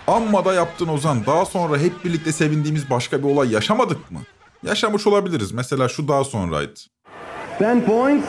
Amma 0.07 0.45
da 0.45 0.53
yaptın 0.53 0.87
Ozan. 0.87 1.25
Daha 1.25 1.45
sonra 1.45 1.77
hep 1.77 2.05
birlikte 2.05 2.31
sevindiğimiz 2.31 2.89
başka 2.89 3.19
bir 3.19 3.23
olay 3.23 3.51
yaşamadık 3.51 4.11
mı? 4.11 4.19
Yaşamış 4.63 5.07
olabiliriz. 5.07 5.51
Mesela 5.51 5.89
şu 5.89 6.07
daha 6.07 6.23
sonraydı. 6.23 6.79
10 7.61 7.81
points 7.81 8.27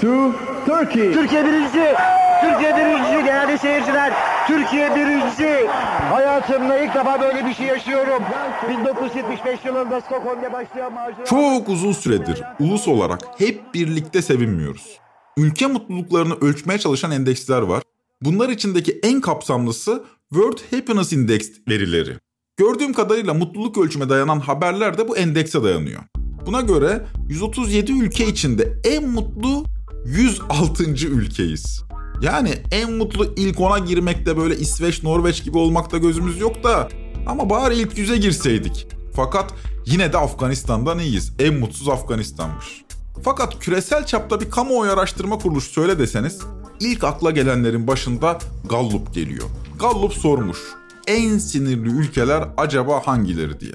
to 0.00 0.32
Turkey. 0.66 1.12
Türkiye 1.12 1.44
birincisi. 1.44 1.94
Türkiye 2.40 2.76
birincisi 2.76 3.24
değerli 3.26 3.58
seyirciler. 3.58 4.12
Türkiye 4.46 4.94
birincisi. 4.96 5.66
Hayatımda 6.10 6.78
ilk 6.78 6.94
defa 6.94 7.20
böyle 7.20 7.46
bir 7.46 7.54
şey 7.54 7.66
yaşıyorum. 7.66 8.22
1975 8.68 9.64
yılında 9.64 10.00
Stockholm'da 10.00 10.52
başlayan 10.52 10.92
macera. 10.92 11.24
Çok 11.24 11.68
uzun 11.68 11.92
süredir 11.92 12.42
ulus 12.60 12.88
olarak 12.88 13.20
hep 13.38 13.74
birlikte 13.74 14.22
sevinmiyoruz. 14.22 14.98
Ülke 15.36 15.66
mutluluklarını 15.66 16.34
ölçmeye 16.40 16.78
çalışan 16.78 17.10
endeksler 17.10 17.62
var. 17.62 17.82
Bunlar 18.22 18.48
içindeki 18.48 19.00
en 19.02 19.20
kapsamlısı 19.20 20.04
World 20.34 20.58
Happiness 20.70 21.12
Index 21.12 21.50
verileri. 21.68 22.16
Gördüğüm 22.56 22.92
kadarıyla 22.92 23.34
mutluluk 23.34 23.78
ölçüme 23.78 24.08
dayanan 24.08 24.40
haberler 24.40 24.98
de 24.98 25.08
bu 25.08 25.16
endekse 25.16 25.62
dayanıyor. 25.62 26.02
Buna 26.46 26.60
göre 26.60 27.06
137 27.28 27.92
ülke 27.92 28.26
içinde 28.26 28.80
en 28.84 29.08
mutlu 29.08 29.64
106. 30.06 30.84
ülkeyiz. 31.06 31.82
Yani 32.22 32.50
en 32.70 32.92
mutlu 32.92 33.34
ilk 33.36 33.60
ona 33.60 33.78
girmekte 33.78 34.36
böyle 34.36 34.56
İsveç, 34.56 35.02
Norveç 35.02 35.44
gibi 35.44 35.58
olmakta 35.58 35.98
gözümüz 35.98 36.40
yok 36.40 36.64
da 36.64 36.88
ama 37.26 37.50
bari 37.50 37.74
ilk 37.74 37.98
yüze 37.98 38.16
girseydik. 38.16 38.86
Fakat 39.16 39.54
yine 39.86 40.12
de 40.12 40.18
Afganistan'dan 40.18 40.98
iyiyiz. 40.98 41.32
En 41.38 41.54
mutsuz 41.54 41.88
Afganistan'mış. 41.88 42.84
Fakat 43.24 43.58
küresel 43.58 44.06
çapta 44.06 44.40
bir 44.40 44.50
kamuoyu 44.50 44.92
araştırma 44.92 45.38
kuruluşu 45.38 45.70
söyle 45.70 45.98
deseniz 45.98 46.40
ilk 46.80 47.04
akla 47.04 47.30
gelenlerin 47.30 47.86
başında 47.86 48.38
Gallup 48.68 49.14
geliyor. 49.14 49.48
Gallup 49.78 50.12
sormuş. 50.12 50.58
En 51.06 51.38
sinirli 51.38 51.88
ülkeler 51.88 52.44
acaba 52.56 53.06
hangileri 53.06 53.60
diye. 53.60 53.72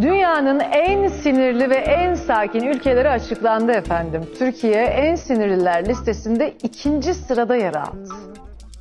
Dünyanın 0.00 0.60
en 0.60 1.08
sinirli 1.08 1.70
ve 1.70 1.74
en 1.76 2.14
sakin 2.14 2.60
ülkeleri 2.60 3.08
açıklandı 3.08 3.72
efendim. 3.72 4.22
Türkiye 4.38 4.84
en 4.84 5.16
sinirliler 5.16 5.88
listesinde 5.88 6.56
ikinci 6.62 7.14
sırada 7.14 7.56
yer 7.56 7.74
aldı. 7.74 8.08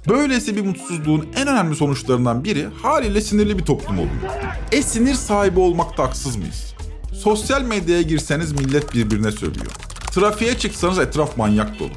Böylesi 0.10 0.56
bir 0.56 0.66
mutsuzluğun 0.66 1.26
en 1.42 1.48
önemli 1.48 1.76
sonuçlarından 1.76 2.44
biri 2.44 2.66
haliyle 2.82 3.22
sinirli 3.22 3.58
bir 3.58 3.66
toplum 3.66 3.98
oluyor. 4.00 4.34
E 4.72 4.82
sinir 4.82 5.14
sahibi 5.14 5.60
olmakta 5.60 6.04
haksız 6.04 6.36
mıyız? 6.36 6.74
Sosyal 7.14 7.62
medyaya 7.62 8.02
girseniz 8.02 8.52
millet 8.52 8.94
birbirine 8.94 9.32
sövüyor. 9.32 9.72
Trafiğe 10.12 10.58
çıksanız 10.58 11.00
etraf 11.00 11.38
manyak 11.38 11.80
dolu. 11.80 11.90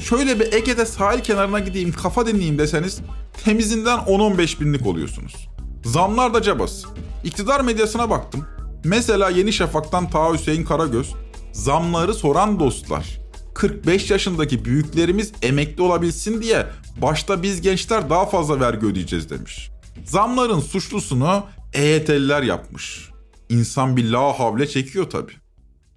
Şöyle 0.00 0.40
bir 0.40 0.52
Ege'de 0.52 0.86
sahil 0.86 1.20
kenarına 1.20 1.58
gideyim 1.58 1.92
kafa 1.92 2.26
dinleyeyim 2.26 2.58
deseniz 2.58 3.00
temizinden 3.44 3.98
10-15 3.98 4.60
binlik 4.60 4.86
oluyorsunuz. 4.86 5.48
Zamlar 5.84 6.34
da 6.34 6.42
cabas. 6.42 6.84
İktidar 7.24 7.60
medyasına 7.60 8.10
baktım. 8.10 8.46
Mesela 8.84 9.30
Yeni 9.30 9.52
Şafak'tan 9.52 10.10
Ta 10.10 10.32
Hüseyin 10.32 10.64
Karagöz, 10.64 11.14
zamları 11.52 12.14
soran 12.14 12.60
dostlar. 12.60 13.20
45 13.54 14.10
yaşındaki 14.10 14.64
büyüklerimiz 14.64 15.32
emekli 15.42 15.82
olabilsin 15.82 16.42
diye 16.42 16.66
başta 17.02 17.42
biz 17.42 17.60
gençler 17.60 18.10
daha 18.10 18.26
fazla 18.26 18.60
vergi 18.60 18.86
ödeyeceğiz 18.86 19.30
demiş. 19.30 19.70
Zamların 20.04 20.60
suçlusunu 20.60 21.44
EYT'liler 21.72 22.42
yapmış. 22.42 23.10
İnsan 23.48 23.96
bir 23.96 24.10
la 24.10 24.40
havle 24.40 24.68
çekiyor 24.68 25.10
tabi. 25.10 25.32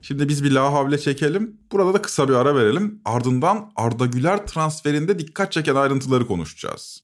Şimdi 0.02 0.30
biz 0.30 0.44
bir 0.44 0.52
la 0.52 0.74
havle 0.74 0.98
çekelim. 0.98 1.58
Burada 1.72 1.94
da 1.94 2.02
kısa 2.02 2.30
bir 2.30 2.34
ara 2.34 2.56
verelim. 2.56 3.02
Ardından 3.06 3.72
Arda 3.76 4.06
Güler 4.06 4.48
transferinde 4.48 5.20
dikkat 5.20 5.52
çeken 5.52 5.76
ayrıntıları 5.76 6.28
konuşacağız. 6.28 7.04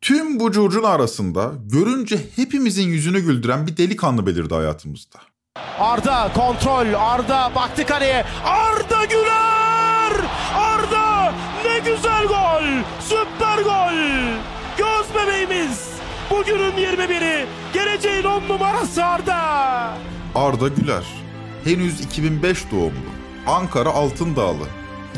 Tüm 0.00 0.40
bu 0.40 0.52
curcun 0.52 0.82
arasında 0.82 1.52
görünce 1.72 2.18
hepimizin 2.36 2.88
yüzünü 2.88 3.20
güldüren 3.20 3.66
bir 3.66 3.76
delikanlı 3.76 4.26
belirdi 4.26 4.54
hayatımızda. 4.54 5.18
Arda 5.78 6.32
kontrol. 6.34 6.86
Arda 6.98 7.52
baktı 7.54 7.86
kaleye. 7.86 8.24
Arda 8.44 9.04
Güler! 9.04 10.12
Arda 10.56 11.32
ne 11.64 11.78
güzel 11.78 12.26
gol! 12.26 12.64
Süper 13.00 13.62
gol! 13.62 13.96
Göz 14.78 15.06
bebeğimiz. 15.14 15.88
Bugünün 16.30 16.72
21'i. 16.72 17.46
Geleceğin 17.72 18.24
10 18.24 18.48
numarası 18.48 19.04
Arda. 19.04 19.36
Arda 20.34 20.68
Güler. 20.68 21.04
Henüz 21.64 22.00
2005 22.00 22.70
doğumlu. 22.70 23.10
Ankara 23.46 23.88
Altındağlı. 23.90 24.64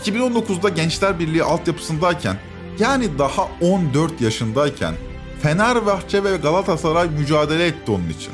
2019'da 0.04 0.68
Gençler 0.68 1.18
Birliği 1.18 1.42
altyapısındayken 1.44 2.37
yani 2.78 3.18
daha 3.18 3.49
14 3.61 4.20
yaşındayken 4.20 4.94
Fenerbahçe 5.42 6.25
ve 6.25 6.37
Galatasaray 6.37 7.08
mücadele 7.11 7.66
etti 7.66 7.90
onun 7.90 8.08
için. 8.08 8.32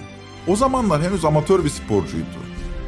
O 0.48 0.56
zamanlar 0.56 1.02
henüz 1.02 1.24
amatör 1.24 1.64
bir 1.64 1.70
sporcuydu. 1.70 2.26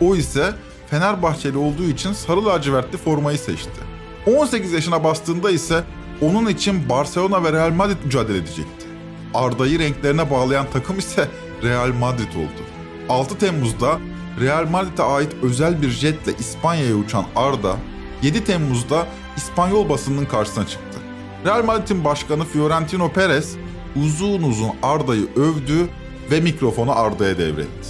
O 0.01 0.17
ise 0.17 0.55
Fenerbahçeli 0.91 1.59
olduğu 1.59 1.85
için 1.85 2.13
sarı 2.13 2.45
lacivertli 2.45 2.99
formayı 2.99 3.39
seçti. 3.39 3.81
18 4.27 4.73
yaşına 4.73 5.05
bastığında 5.05 5.51
ise 5.51 5.85
onun 6.21 6.47
için 6.47 6.89
Barcelona 6.89 7.45
ve 7.45 7.53
Real 7.53 7.71
Madrid 7.71 8.05
mücadele 8.05 8.39
edecekti. 8.39 8.87
Arda'yı 9.35 9.79
renklerine 9.79 10.31
bağlayan 10.31 10.67
takım 10.73 10.99
ise 10.99 11.29
Real 11.63 11.93
Madrid 11.93 12.35
oldu. 12.35 12.63
6 13.09 13.39
Temmuz'da 13.39 13.99
Real 14.41 14.67
Madrid'e 14.69 15.03
ait 15.03 15.33
özel 15.43 15.83
bir 15.83 15.91
jetle 15.91 16.33
İspanya'ya 16.39 16.95
uçan 16.95 17.25
Arda, 17.37 17.77
7 18.23 18.45
Temmuz'da 18.45 19.07
İspanyol 19.37 19.89
basınının 19.89 20.25
karşısına 20.25 20.67
çıktı. 20.67 20.99
Real 21.47 21.65
Madrid'in 21.65 22.05
başkanı 22.05 22.45
Fiorentino 22.45 23.13
Perez 23.13 23.57
uzun 24.05 24.43
uzun 24.43 24.71
Arda'yı 24.83 25.27
övdü 25.37 25.89
ve 26.31 26.41
mikrofonu 26.41 26.99
Arda'ya 26.99 27.39
devretti. 27.39 27.89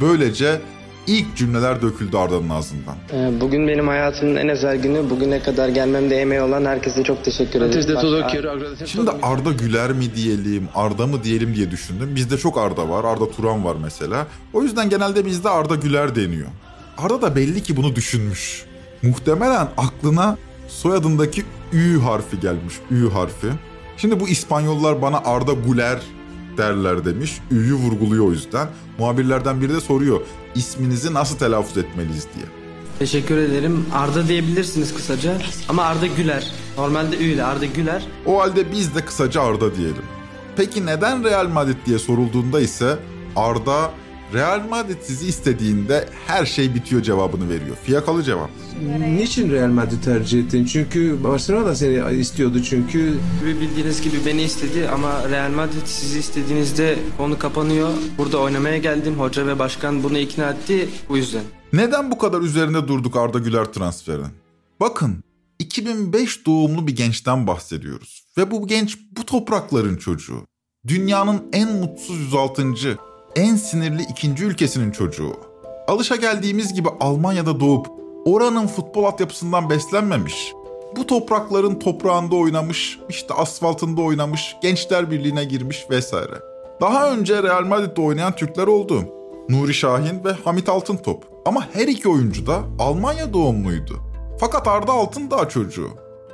Böylece 0.00 0.60
ilk 1.06 1.36
cümleler 1.36 1.82
döküldü 1.82 2.16
Arda'nın 2.16 2.48
ağzından. 2.48 2.96
Ee, 3.12 3.40
Bugün 3.40 3.68
benim 3.68 3.88
hayatımın 3.88 4.36
en 4.36 4.48
özel 4.48 4.76
günü. 4.76 5.10
Bugüne 5.10 5.42
kadar 5.42 5.68
gelmemde 5.68 6.16
emeği 6.16 6.40
olan 6.42 6.64
herkese 6.64 7.04
çok 7.04 7.24
teşekkür 7.24 7.62
ederim. 7.62 8.86
Şimdi 8.86 9.10
Arda 9.22 9.52
Güler 9.52 9.92
mi 9.92 10.14
diyelim, 10.14 10.68
Arda 10.74 11.06
mı 11.06 11.24
diyelim 11.24 11.54
diye 11.54 11.70
düşündüm. 11.70 12.14
Bizde 12.14 12.38
çok 12.38 12.58
Arda 12.58 12.88
var, 12.88 13.04
Arda 13.04 13.30
Turan 13.30 13.64
var 13.64 13.76
mesela. 13.82 14.26
O 14.52 14.62
yüzden 14.62 14.90
genelde 14.90 15.26
bizde 15.26 15.48
Arda 15.48 15.74
Güler 15.74 16.14
deniyor. 16.16 16.48
Arda 16.98 17.22
da 17.22 17.36
belli 17.36 17.62
ki 17.62 17.76
bunu 17.76 17.96
düşünmüş. 17.96 18.64
Muhtemelen 19.02 19.68
aklına 19.76 20.36
soyadındaki 20.68 21.44
Ü 21.72 22.00
harfi 22.00 22.40
gelmiş, 22.40 22.74
Ü 22.90 23.10
harfi. 23.10 23.46
Şimdi 23.96 24.20
bu 24.20 24.28
İspanyollar 24.28 25.02
bana 25.02 25.18
Arda 25.24 25.52
Güler 25.52 26.02
derler 26.56 27.04
demiş. 27.04 27.38
Ü'yü 27.50 27.74
vurguluyor 27.74 28.26
o 28.26 28.30
yüzden. 28.30 28.68
Muhabirlerden 28.98 29.60
biri 29.60 29.74
de 29.74 29.80
soruyor, 29.80 30.20
isminizi 30.54 31.14
nasıl 31.14 31.38
telaffuz 31.38 31.76
etmeliyiz 31.78 32.26
diye. 32.36 32.46
Teşekkür 32.98 33.36
ederim. 33.36 33.86
Arda 33.94 34.28
diyebilirsiniz 34.28 34.94
kısaca. 34.94 35.38
Ama 35.68 35.82
Arda 35.84 36.06
Güler. 36.06 36.52
Normalde 36.78 37.16
Ü 37.16 37.24
ile 37.24 37.44
Arda 37.44 37.64
Güler. 37.64 38.06
O 38.26 38.40
halde 38.40 38.72
biz 38.72 38.94
de 38.94 39.04
kısaca 39.04 39.42
Arda 39.42 39.74
diyelim. 39.76 40.02
Peki 40.56 40.86
neden 40.86 41.24
Real 41.24 41.48
Madrid 41.48 41.76
diye 41.86 41.98
sorulduğunda 41.98 42.60
ise 42.60 42.98
Arda 43.36 43.90
Real 44.34 44.68
Madrid 44.68 44.96
sizi 45.02 45.26
istediğinde 45.26 46.08
her 46.26 46.46
şey 46.46 46.74
bitiyor 46.74 47.02
cevabını 47.02 47.48
veriyor. 47.48 47.76
Fiyakalı 47.84 48.22
cevap. 48.22 48.50
Niçin 49.16 49.50
Real 49.50 49.68
Madrid 49.68 50.02
tercih 50.04 50.44
ettin? 50.44 50.64
Çünkü 50.64 51.24
Barcelona 51.24 51.66
da 51.66 51.74
seni 51.74 52.20
istiyordu 52.20 52.62
çünkü. 52.62 53.14
Ve 53.44 53.60
bildiğiniz 53.60 54.02
gibi 54.02 54.16
beni 54.26 54.42
istedi 54.42 54.88
ama 54.88 55.28
Real 55.30 55.50
Madrid 55.50 55.86
sizi 55.86 56.18
istediğinizde 56.18 56.98
konu 57.16 57.38
kapanıyor. 57.38 57.90
Burada 58.18 58.38
oynamaya 58.38 58.78
geldim. 58.78 59.14
Hoca 59.14 59.46
ve 59.46 59.58
başkan 59.58 60.02
bunu 60.02 60.18
ikna 60.18 60.50
etti. 60.50 60.88
Bu 61.08 61.16
yüzden. 61.16 61.42
Neden 61.72 62.10
bu 62.10 62.18
kadar 62.18 62.40
üzerinde 62.40 62.88
durduk 62.88 63.16
Arda 63.16 63.38
Güler 63.38 63.64
transferinin? 63.64 64.32
Bakın 64.80 65.24
2005 65.58 66.46
doğumlu 66.46 66.86
bir 66.86 66.96
gençten 66.96 67.46
bahsediyoruz. 67.46 68.24
Ve 68.38 68.50
bu 68.50 68.66
genç 68.66 68.98
bu 69.10 69.26
toprakların 69.26 69.96
çocuğu. 69.96 70.46
Dünyanın 70.86 71.42
en 71.52 71.72
mutsuz 71.72 72.18
106. 72.20 73.07
en 73.36 73.56
sinirli 73.56 74.02
ikinci 74.02 74.44
ülkesinin 74.44 74.90
çocuğu. 74.90 75.32
Alışa 75.88 76.16
geldiğimiz 76.16 76.74
gibi 76.74 76.88
Almanya'da 77.00 77.60
doğup 77.60 77.86
oranın 78.24 78.66
futbol 78.66 79.04
altyapısından 79.04 79.70
beslenmemiş. 79.70 80.52
Bu 80.96 81.06
toprakların 81.06 81.78
toprağında 81.78 82.36
oynamış, 82.36 82.98
işte 83.08 83.34
asfaltında 83.34 84.00
oynamış, 84.00 84.56
Gençler 84.62 85.10
Birliği'ne 85.10 85.44
girmiş 85.44 85.86
vesaire. 85.90 86.34
Daha 86.80 87.12
önce 87.12 87.42
Real 87.42 87.64
Madrid'de 87.64 88.00
oynayan 88.00 88.36
Türkler 88.36 88.66
oldu. 88.66 89.04
Nuri 89.48 89.74
Şahin 89.74 90.24
ve 90.24 90.32
Hamit 90.32 90.68
Altıntop. 90.68 91.24
Ama 91.46 91.68
her 91.72 91.88
iki 91.88 92.08
oyuncu 92.08 92.46
da 92.46 92.60
Almanya 92.78 93.32
doğumluydu. 93.32 94.00
Fakat 94.40 94.68
Arda 94.68 94.92
Altındağ 94.92 95.48
çocuğu. 95.48 95.88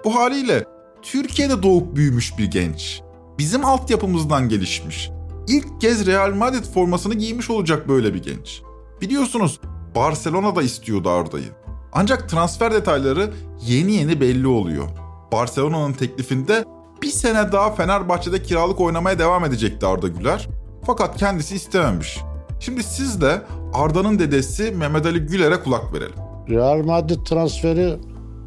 Bu 0.04 0.14
haliyle 0.14 0.64
Türkiye'de 1.02 1.62
doğup 1.62 1.96
büyümüş 1.96 2.38
bir 2.38 2.44
genç. 2.44 3.00
Bizim 3.38 3.64
altyapımızdan 3.64 4.48
gelişmiş. 4.48 5.10
İlk 5.48 5.80
kez 5.80 6.06
Real 6.06 6.34
Madrid 6.34 6.64
formasını 6.64 7.14
giymiş 7.14 7.50
olacak 7.50 7.88
böyle 7.88 8.14
bir 8.14 8.22
genç. 8.22 8.62
Biliyorsunuz 9.00 9.60
Barcelona 9.94 10.56
da 10.56 10.62
istiyordu 10.62 11.10
Arda'yı. 11.10 11.48
Ancak 11.92 12.28
transfer 12.28 12.72
detayları 12.72 13.30
yeni 13.66 13.92
yeni 13.92 14.20
belli 14.20 14.46
oluyor. 14.46 14.88
Barcelona'nın 15.32 15.92
teklifinde 15.92 16.64
bir 17.02 17.10
sene 17.10 17.52
daha 17.52 17.74
Fenerbahçe'de 17.74 18.42
kiralık 18.42 18.80
oynamaya 18.80 19.18
devam 19.18 19.44
edecekti 19.44 19.86
Arda 19.86 20.08
Güler. 20.08 20.48
Fakat 20.86 21.16
kendisi 21.16 21.54
istememiş. 21.54 22.18
Şimdi 22.60 22.82
siz 22.82 23.20
de 23.20 23.42
Arda'nın 23.74 24.18
dedesi 24.18 24.70
Mehmet 24.70 25.06
Ali 25.06 25.18
Güler'e 25.20 25.60
kulak 25.60 25.94
verelim. 25.94 26.14
Real 26.48 26.84
Madrid 26.84 27.26
transferi 27.26 27.96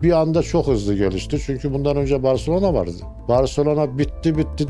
bir 0.02 0.12
anda 0.12 0.44
çok 0.44 0.68
hızlı 0.68 0.96
gelişti. 0.96 1.42
Çünkü 1.46 1.74
bundan 1.74 1.98
önce 1.98 2.24
Barcelona 2.24 2.74
vardı. 2.74 2.92
Barcelona 3.28 3.98
bitti 3.98 4.38
bitti 4.38 4.66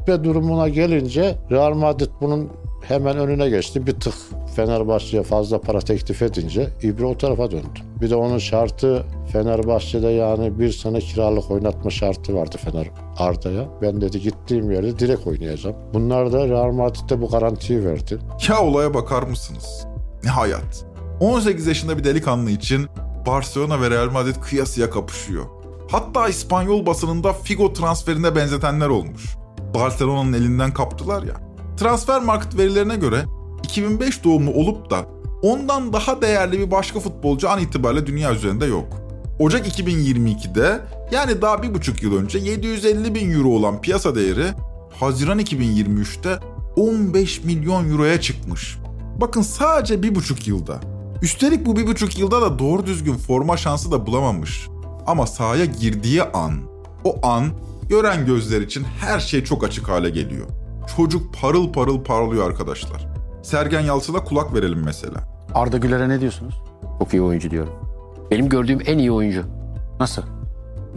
bitme 0.00 0.24
durumuna 0.24 0.68
gelince 0.68 1.38
Real 1.50 1.74
Madrid 1.74 2.10
bunun 2.20 2.48
hemen 2.82 3.18
önüne 3.18 3.48
geçti. 3.48 3.86
Bir 3.86 3.92
tık 3.92 4.14
Fenerbahçe'ye 4.56 5.22
fazla 5.22 5.60
para 5.60 5.80
teklif 5.80 6.22
edince 6.22 6.68
İbre 6.82 7.04
o 7.06 7.18
tarafa 7.18 7.50
döndü. 7.50 7.80
Bir 8.00 8.10
de 8.10 8.16
onun 8.16 8.38
şartı 8.38 9.04
Fenerbahçe'de 9.32 10.08
yani 10.08 10.58
bir 10.58 10.72
sene 10.72 10.98
kiralık 10.98 11.50
oynatma 11.50 11.90
şartı 11.90 12.34
vardı 12.34 12.56
Fener 12.64 12.90
Arda'ya. 13.18 13.68
Ben 13.82 14.00
dedi 14.00 14.20
gittiğim 14.20 14.70
yerde 14.70 14.98
direkt 14.98 15.26
oynayacağım. 15.26 15.76
Bunlar 15.94 16.32
da 16.32 16.48
Real 16.48 16.72
Madrid'de 16.72 17.20
bu 17.20 17.28
garantiyi 17.28 17.84
verdi. 17.84 18.18
Ya 18.48 18.62
olaya 18.62 18.94
bakar 18.94 19.22
mısınız? 19.22 19.86
Ne 20.24 20.30
hayat. 20.30 20.84
18 21.20 21.66
yaşında 21.66 21.98
bir 21.98 22.04
delikanlı 22.04 22.50
için 22.50 22.86
Barcelona 23.26 23.80
ve 23.80 23.90
Real 23.90 24.10
Madrid 24.10 24.36
kıyasıya 24.42 24.90
kapışıyor. 24.90 25.44
Hatta 25.90 26.28
İspanyol 26.28 26.86
basınında 26.86 27.32
Figo 27.32 27.72
transferine 27.72 28.36
benzetenler 28.36 28.88
olmuş. 28.88 29.40
Barcelona'nın 29.74 30.32
elinden 30.32 30.74
kaptılar 30.74 31.22
ya. 31.22 31.34
Transfer 31.76 32.22
market 32.22 32.58
verilerine 32.58 32.96
göre 32.96 33.24
2005 33.64 34.24
doğumlu 34.24 34.50
olup 34.50 34.90
da 34.90 35.06
ondan 35.42 35.92
daha 35.92 36.22
değerli 36.22 36.58
bir 36.58 36.70
başka 36.70 37.00
futbolcu 37.00 37.50
an 37.50 37.60
itibariyle 37.60 38.06
dünya 38.06 38.32
üzerinde 38.32 38.66
yok. 38.66 38.86
Ocak 39.38 39.80
2022'de 39.80 40.80
yani 41.12 41.42
daha 41.42 41.62
bir 41.62 41.74
buçuk 41.74 42.02
yıl 42.02 42.16
önce 42.16 42.38
750 42.38 43.14
bin 43.14 43.32
euro 43.32 43.48
olan 43.48 43.80
piyasa 43.80 44.14
değeri 44.14 44.46
Haziran 45.00 45.40
2023'te 45.40 46.38
15 46.76 47.44
milyon 47.44 47.90
euroya 47.90 48.20
çıkmış. 48.20 48.78
Bakın 49.20 49.42
sadece 49.42 50.02
bir 50.02 50.14
buçuk 50.14 50.46
yılda. 50.46 50.80
Üstelik 51.22 51.66
bu 51.66 51.76
bir 51.76 51.86
buçuk 51.86 52.18
yılda 52.18 52.42
da 52.42 52.58
doğru 52.58 52.86
düzgün 52.86 53.14
forma 53.14 53.56
şansı 53.56 53.92
da 53.92 54.06
bulamamış. 54.06 54.68
Ama 55.06 55.26
sahaya 55.26 55.64
girdiği 55.64 56.22
an, 56.22 56.60
o 57.04 57.26
an 57.26 57.46
gören 57.90 58.26
gözler 58.26 58.60
için 58.60 58.84
her 59.00 59.20
şey 59.20 59.44
çok 59.44 59.64
açık 59.64 59.88
hale 59.88 60.10
geliyor. 60.10 60.46
Çocuk 60.96 61.34
parıl 61.34 61.72
parıl 61.72 62.04
parlıyor 62.04 62.46
arkadaşlar. 62.46 63.06
Sergen 63.42 63.80
Yalçın'a 63.80 64.24
kulak 64.24 64.54
verelim 64.54 64.82
mesela. 64.84 65.14
Arda 65.54 65.76
Güler'e 65.78 66.08
ne 66.08 66.20
diyorsunuz? 66.20 66.62
Çok 66.98 67.14
iyi 67.14 67.22
oyuncu 67.22 67.50
diyorum. 67.50 67.72
Benim 68.30 68.48
gördüğüm 68.48 68.78
en 68.86 68.98
iyi 68.98 69.12
oyuncu. 69.12 69.44
Nasıl? 70.00 70.22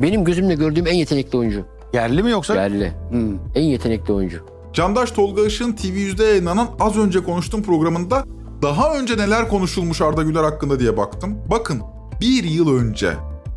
Benim 0.01 0.25
gözümle 0.25 0.55
gördüğüm 0.55 0.87
en 0.87 0.93
yetenekli 0.93 1.37
oyuncu. 1.37 1.65
Yerli 1.93 2.23
mi 2.23 2.31
yoksa? 2.31 2.55
Yerli. 2.55 2.93
En 3.55 3.63
yetenekli 3.63 4.13
oyuncu. 4.13 4.45
Candaş 4.73 5.11
Tolga 5.11 5.45
Işık'ın 5.45 5.73
TV100'de 5.73 6.23
yayınlanan 6.23 6.67
az 6.79 6.97
önce 6.97 7.23
konuştuğum 7.23 7.63
programında 7.63 8.23
daha 8.61 8.97
önce 8.97 9.17
neler 9.17 9.49
konuşulmuş 9.49 10.01
Arda 10.01 10.23
Güler 10.23 10.43
hakkında 10.43 10.79
diye 10.79 10.97
baktım. 10.97 11.37
Bakın 11.51 11.81
bir 12.21 12.43
yıl 12.43 12.77
önce 12.77 13.13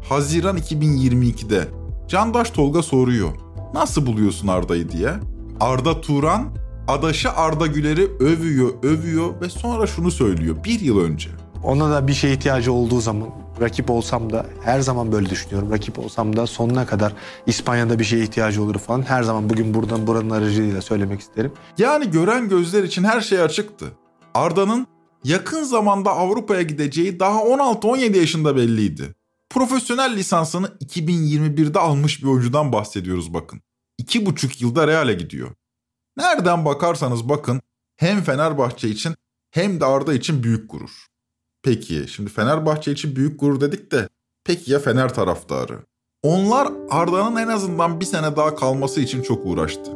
Haziran 0.09 0.59
2022'de 0.59 1.69
Candaş 2.09 2.51
Tolga 2.51 2.83
soruyor. 2.83 3.31
Nasıl 3.75 4.07
buluyorsun 4.07 4.49
Arda'yı 4.49 4.89
diye. 4.89 5.11
Arda 5.61 6.01
Turan 6.01 6.49
adaşı 6.89 7.31
Arda 7.31 7.67
Güler'i 7.67 8.05
övüyor, 8.21 8.71
övüyor 8.83 9.41
ve 9.41 9.49
sonra 9.49 9.87
şunu 9.87 10.11
söylüyor 10.11 10.57
bir 10.65 10.81
yıl 10.81 11.01
önce. 11.01 11.31
Ona 11.65 11.91
da 11.91 12.09
bir 12.09 12.13
şeye 12.13 12.35
ihtiyacı 12.35 12.73
olduğu 12.73 13.01
zaman 13.01 13.29
rakip 13.61 13.91
olsam 13.91 14.33
da 14.33 14.47
her 14.65 14.81
zaman 14.81 15.13
böyle 15.13 15.31
düşünüyorum. 15.31 15.71
Rakip 15.71 15.99
olsam 15.99 16.37
da 16.37 16.47
sonuna 16.47 16.87
kadar 16.87 17.13
İspanya'da 17.47 17.99
bir 17.99 18.05
şeye 18.05 18.23
ihtiyacı 18.23 18.63
olur 18.63 18.79
falan. 18.79 19.03
Her 19.03 19.23
zaman 19.23 19.51
bugün 19.51 19.75
buradan 19.75 20.07
buranın 20.07 20.31
aracılığıyla 20.31 20.83
söylemek 20.83 21.21
isterim. 21.21 21.53
Yani 21.79 22.11
gören 22.11 22.49
gözler 22.49 22.85
için 22.85 23.05
her 23.05 23.21
şey 23.21 23.41
açıktı. 23.41 23.87
Arda'nın 24.35 24.87
yakın 25.25 25.65
zamanda 25.65 26.11
Avrupa'ya 26.11 26.63
gideceği 26.63 27.21
daha 27.21 27.39
16-17 27.39 28.17
yaşında 28.17 28.57
belliydi. 28.57 29.15
Profesyonel 29.51 30.17
lisansını 30.17 30.67
2021'de 30.67 31.79
almış 31.79 32.23
bir 32.23 32.29
oyuncudan 32.29 32.73
bahsediyoruz 32.73 33.35
bakın. 33.35 33.61
2,5 34.03 34.65
yılda 34.65 34.87
Real'e 34.87 35.15
gidiyor. 35.15 35.51
Nereden 36.17 36.65
bakarsanız 36.65 37.29
bakın 37.29 37.61
hem 37.97 38.23
Fenerbahçe 38.23 38.89
için 38.89 39.15
hem 39.51 39.81
de 39.81 39.85
Arda 39.85 40.15
için 40.15 40.43
büyük 40.43 40.71
gurur. 40.71 41.07
Peki 41.63 42.05
şimdi 42.09 42.31
Fenerbahçe 42.31 42.93
için 42.93 43.17
büyük 43.17 43.41
gurur 43.41 43.61
dedik 43.61 43.93
de 43.93 44.09
peki 44.45 44.73
ya 44.73 44.79
Fener 44.79 45.15
taraftarı? 45.15 45.79
Onlar 46.23 46.69
Arda'nın 46.91 47.37
en 47.37 47.49
azından 47.49 48.01
bir 48.01 48.05
sene 48.05 48.37
daha 48.37 48.55
kalması 48.55 49.01
için 49.01 49.23
çok 49.23 49.47
uğraştı. 49.47 49.93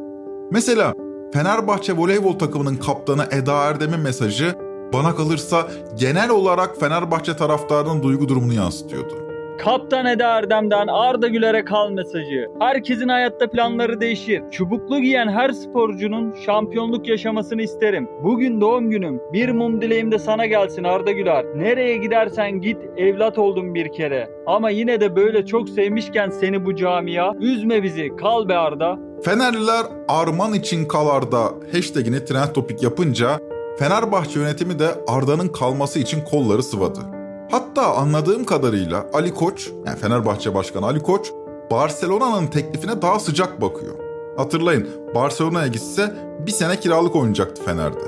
Mesela 0.51 0.95
Fenerbahçe 1.33 1.97
voleybol 1.97 2.39
takımının 2.39 2.77
kaptanı 2.77 3.29
Eda 3.31 3.55
Erdem'in 3.55 4.01
mesajı 4.01 4.59
bana 4.93 5.17
kalırsa 5.17 5.71
genel 5.99 6.31
olarak 6.31 6.81
Fenerbahçe 6.81 7.37
taraftarının 7.37 8.03
duygu 8.03 8.29
durumunu 8.29 8.53
yansıtıyordu. 8.53 9.30
Kaptan 9.65 10.07
Eda 10.07 10.27
Erdem'den 10.27 10.87
Arda 10.87 11.29
Güler'e 11.29 11.65
kal 11.65 11.91
mesajı. 11.91 12.47
Herkesin 12.61 13.09
hayatta 13.09 13.51
planları 13.51 14.01
değişir. 14.01 14.43
Çubuklu 14.51 15.01
giyen 15.01 15.29
her 15.29 15.51
sporcunun 15.51 16.35
şampiyonluk 16.47 17.09
yaşamasını 17.09 17.63
isterim. 17.63 18.09
Bugün 18.23 18.61
doğum 18.61 18.91
günüm. 18.91 19.21
Bir 19.33 19.49
mum 19.49 19.81
dileğim 19.81 20.13
de 20.13 20.19
sana 20.19 20.47
gelsin 20.47 20.85
Arda 20.85 21.11
Güler. 21.11 21.45
Nereye 21.55 21.97
gidersen 21.97 22.61
git 22.61 22.77
evlat 22.97 23.39
oldum 23.39 23.75
bir 23.75 23.93
kere. 23.93 24.29
Ama 24.47 24.71
yine 24.71 25.01
de 25.01 25.17
böyle 25.17 25.47
çok 25.47 25.69
sevmişken 25.69 26.31
seni 26.31 26.65
bu 26.65 26.77
camia. 26.77 27.33
Üzme 27.41 27.83
bizi 27.83 28.17
kal 28.17 28.49
be 28.49 28.57
Arda. 28.57 28.99
Fenerliler 29.25 29.87
Arman 30.09 30.53
için 30.53 30.85
kalarda 30.85 31.43
hashtagini 31.73 32.25
trend 32.25 32.49
topik 32.55 32.83
yapınca 32.83 33.41
Fenerbahçe 33.79 34.41
yönetimi 34.41 34.79
de 34.79 34.89
Arda'nın 35.09 35.49
kalması 35.49 35.99
için 35.99 36.25
kolları 36.25 36.63
sıvadı. 36.63 37.20
Hatta 37.51 37.95
anladığım 37.95 38.45
kadarıyla 38.45 39.07
Ali 39.13 39.35
Koç, 39.35 39.71
yani 39.87 39.99
Fenerbahçe 39.99 40.55
Başkanı 40.55 40.87
Ali 40.87 41.03
Koç, 41.03 41.33
Barcelona'nın 41.71 42.47
teklifine 42.47 43.03
daha 43.03 43.19
sıcak 43.19 43.61
bakıyor. 43.61 43.95
Hatırlayın, 44.37 44.89
Barcelona'ya 45.15 45.67
gitse 45.67 46.15
bir 46.47 46.51
sene 46.51 46.81
kiralık 46.81 47.17
oynayacaktı 47.17 47.63
Fener'de. 47.63 48.05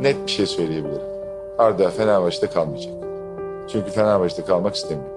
Net 0.00 0.26
bir 0.26 0.30
şey 0.30 0.46
söyleyebilirim. 0.46 1.02
Arda 1.58 1.90
Fenerbahçe'de 1.90 2.46
kalmayacak. 2.50 2.92
Çünkü 3.72 3.90
Fenerbahçe'de 3.90 4.46
kalmak 4.46 4.74
istemiyor. 4.74 5.10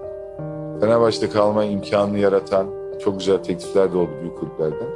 Fenerbahçe'de 0.80 1.30
kalma 1.30 1.64
imkanını 1.64 2.20
yaratan 2.20 2.68
çok 3.04 3.20
güzel 3.20 3.38
teklifler 3.38 3.94
de 3.94 3.98
oldu 3.98 4.12
büyük 4.22 4.38
kulüplerden. 4.40 4.88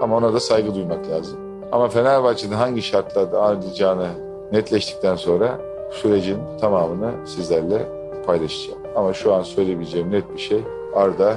Ama 0.00 0.16
ona 0.16 0.34
da 0.34 0.40
saygı 0.40 0.74
duymak 0.74 1.10
lazım. 1.10 1.38
Ama 1.72 1.88
Fenerbahçe'de 1.88 2.54
hangi 2.54 2.82
şartlarda 2.82 3.40
ayrılacağını 3.40 4.08
netleştikten 4.52 5.16
sonra 5.16 5.58
sürecin 5.90 6.38
tamamını 6.60 7.10
sizlerle 7.26 8.03
paylaşacağım. 8.26 8.78
Ama 8.96 9.12
şu 9.12 9.34
an 9.34 9.42
söyleyebileceğim 9.42 10.10
net 10.10 10.34
bir 10.34 10.38
şey 10.38 10.62
Arda 10.94 11.36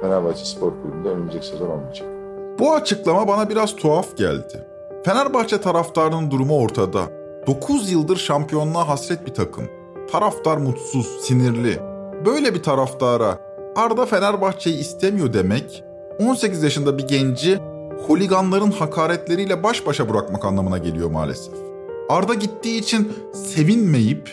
Fenerbahçe 0.00 0.44
Spor 0.44 0.72
Kulübü'nde 0.82 1.08
önümüzdeki 1.08 1.46
sezon 1.46 1.68
olmayacak. 1.68 2.08
Bu 2.58 2.72
açıklama 2.72 3.28
bana 3.28 3.48
biraz 3.48 3.76
tuhaf 3.76 4.16
geldi. 4.16 4.66
Fenerbahçe 5.04 5.60
taraftarının 5.60 6.30
durumu 6.30 6.60
ortada. 6.60 7.00
9 7.46 7.90
yıldır 7.90 8.16
şampiyonluğa 8.16 8.88
hasret 8.88 9.26
bir 9.26 9.34
takım. 9.34 9.64
Taraftar 10.12 10.56
mutsuz, 10.56 11.06
sinirli. 11.06 11.78
Böyle 12.26 12.54
bir 12.54 12.62
taraftara 12.62 13.38
Arda 13.76 14.06
Fenerbahçe'yi 14.06 14.78
istemiyor 14.78 15.32
demek 15.32 15.84
18 16.20 16.62
yaşında 16.62 16.98
bir 16.98 17.08
genci 17.08 17.58
holiganların 18.06 18.70
hakaretleriyle 18.70 19.62
baş 19.62 19.86
başa 19.86 20.08
bırakmak 20.08 20.44
anlamına 20.44 20.78
geliyor 20.78 21.10
maalesef. 21.10 21.54
Arda 22.08 22.34
gittiği 22.34 22.80
için 22.80 23.12
sevinmeyip, 23.32 24.30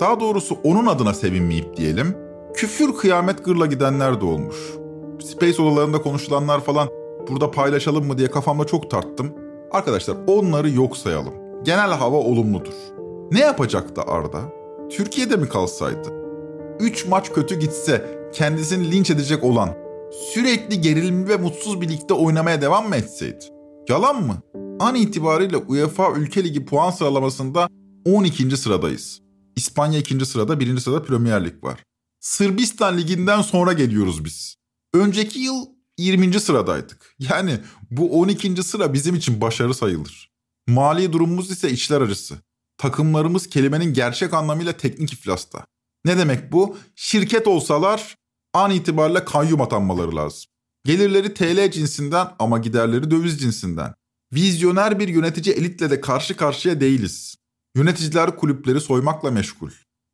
daha 0.00 0.20
doğrusu 0.20 0.56
onun 0.64 0.86
adına 0.86 1.14
sevinmeyip 1.14 1.76
diyelim, 1.76 2.16
küfür 2.54 2.94
kıyamet 2.94 3.44
gırla 3.44 3.66
gidenler 3.66 4.20
de 4.20 4.24
olmuş. 4.24 4.56
Space 5.24 5.62
odalarında 5.62 6.02
konuşulanlar 6.02 6.60
falan 6.60 6.88
burada 7.28 7.50
paylaşalım 7.50 8.06
mı 8.06 8.18
diye 8.18 8.30
kafamda 8.30 8.64
çok 8.64 8.90
tarttım. 8.90 9.32
Arkadaşlar 9.70 10.16
onları 10.26 10.70
yok 10.70 10.96
sayalım. 10.96 11.34
Genel 11.62 11.90
hava 11.90 12.16
olumludur. 12.16 12.74
Ne 13.32 13.40
yapacaktı 13.40 14.02
Arda? 14.02 14.40
Türkiye'de 14.90 15.36
mi 15.36 15.48
kalsaydı? 15.48 16.08
3 16.80 17.06
maç 17.06 17.32
kötü 17.32 17.58
gitse 17.58 18.04
kendisini 18.32 18.92
linç 18.92 19.10
edecek 19.10 19.44
olan 19.44 19.68
sürekli 20.34 20.80
gerilimli 20.80 21.28
ve 21.28 21.36
mutsuz 21.36 21.80
birlikte 21.80 22.14
oynamaya 22.14 22.62
devam 22.62 22.88
mı 22.88 22.96
etseydi? 22.96 23.44
Yalan 23.88 24.22
mı? 24.22 24.34
An 24.80 24.94
itibariyle 24.94 25.56
UEFA 25.56 26.12
Ülke 26.12 26.44
Ligi 26.44 26.64
puan 26.64 26.90
sıralamasında 26.90 27.68
12. 28.04 28.56
sıradayız. 28.56 29.21
İspanya 29.56 29.98
2. 29.98 30.26
sırada, 30.26 30.60
1. 30.60 30.78
sırada 30.78 31.02
Premier 31.02 31.44
Lig 31.44 31.64
var. 31.64 31.84
Sırbistan 32.20 32.98
Ligi'nden 32.98 33.42
sonra 33.42 33.72
geliyoruz 33.72 34.24
biz. 34.24 34.56
Önceki 34.94 35.38
yıl 35.38 35.66
20. 35.98 36.40
sıradaydık. 36.40 37.14
Yani 37.18 37.60
bu 37.90 38.20
12. 38.20 38.62
sıra 38.62 38.92
bizim 38.92 39.14
için 39.14 39.40
başarı 39.40 39.74
sayılır. 39.74 40.32
Mali 40.68 41.12
durumumuz 41.12 41.50
ise 41.50 41.70
içler 41.70 42.00
acısı. 42.00 42.34
Takımlarımız 42.78 43.46
kelimenin 43.46 43.94
gerçek 43.94 44.34
anlamıyla 44.34 44.72
teknik 44.72 45.12
iflasta. 45.12 45.64
Ne 46.04 46.18
demek 46.18 46.52
bu? 46.52 46.78
Şirket 46.96 47.46
olsalar 47.46 48.16
an 48.54 48.70
itibariyle 48.70 49.24
kayyum 49.24 49.60
atanmaları 49.60 50.16
lazım. 50.16 50.50
Gelirleri 50.84 51.34
TL 51.34 51.70
cinsinden 51.70 52.28
ama 52.38 52.58
giderleri 52.58 53.10
döviz 53.10 53.40
cinsinden. 53.40 53.94
Vizyoner 54.32 54.98
bir 54.98 55.08
yönetici 55.08 55.54
elitle 55.54 55.90
de 55.90 56.00
karşı 56.00 56.36
karşıya 56.36 56.80
değiliz. 56.80 57.36
Yöneticiler 57.76 58.36
kulüpleri 58.36 58.80
soymakla 58.80 59.30
meşgul. 59.30 59.70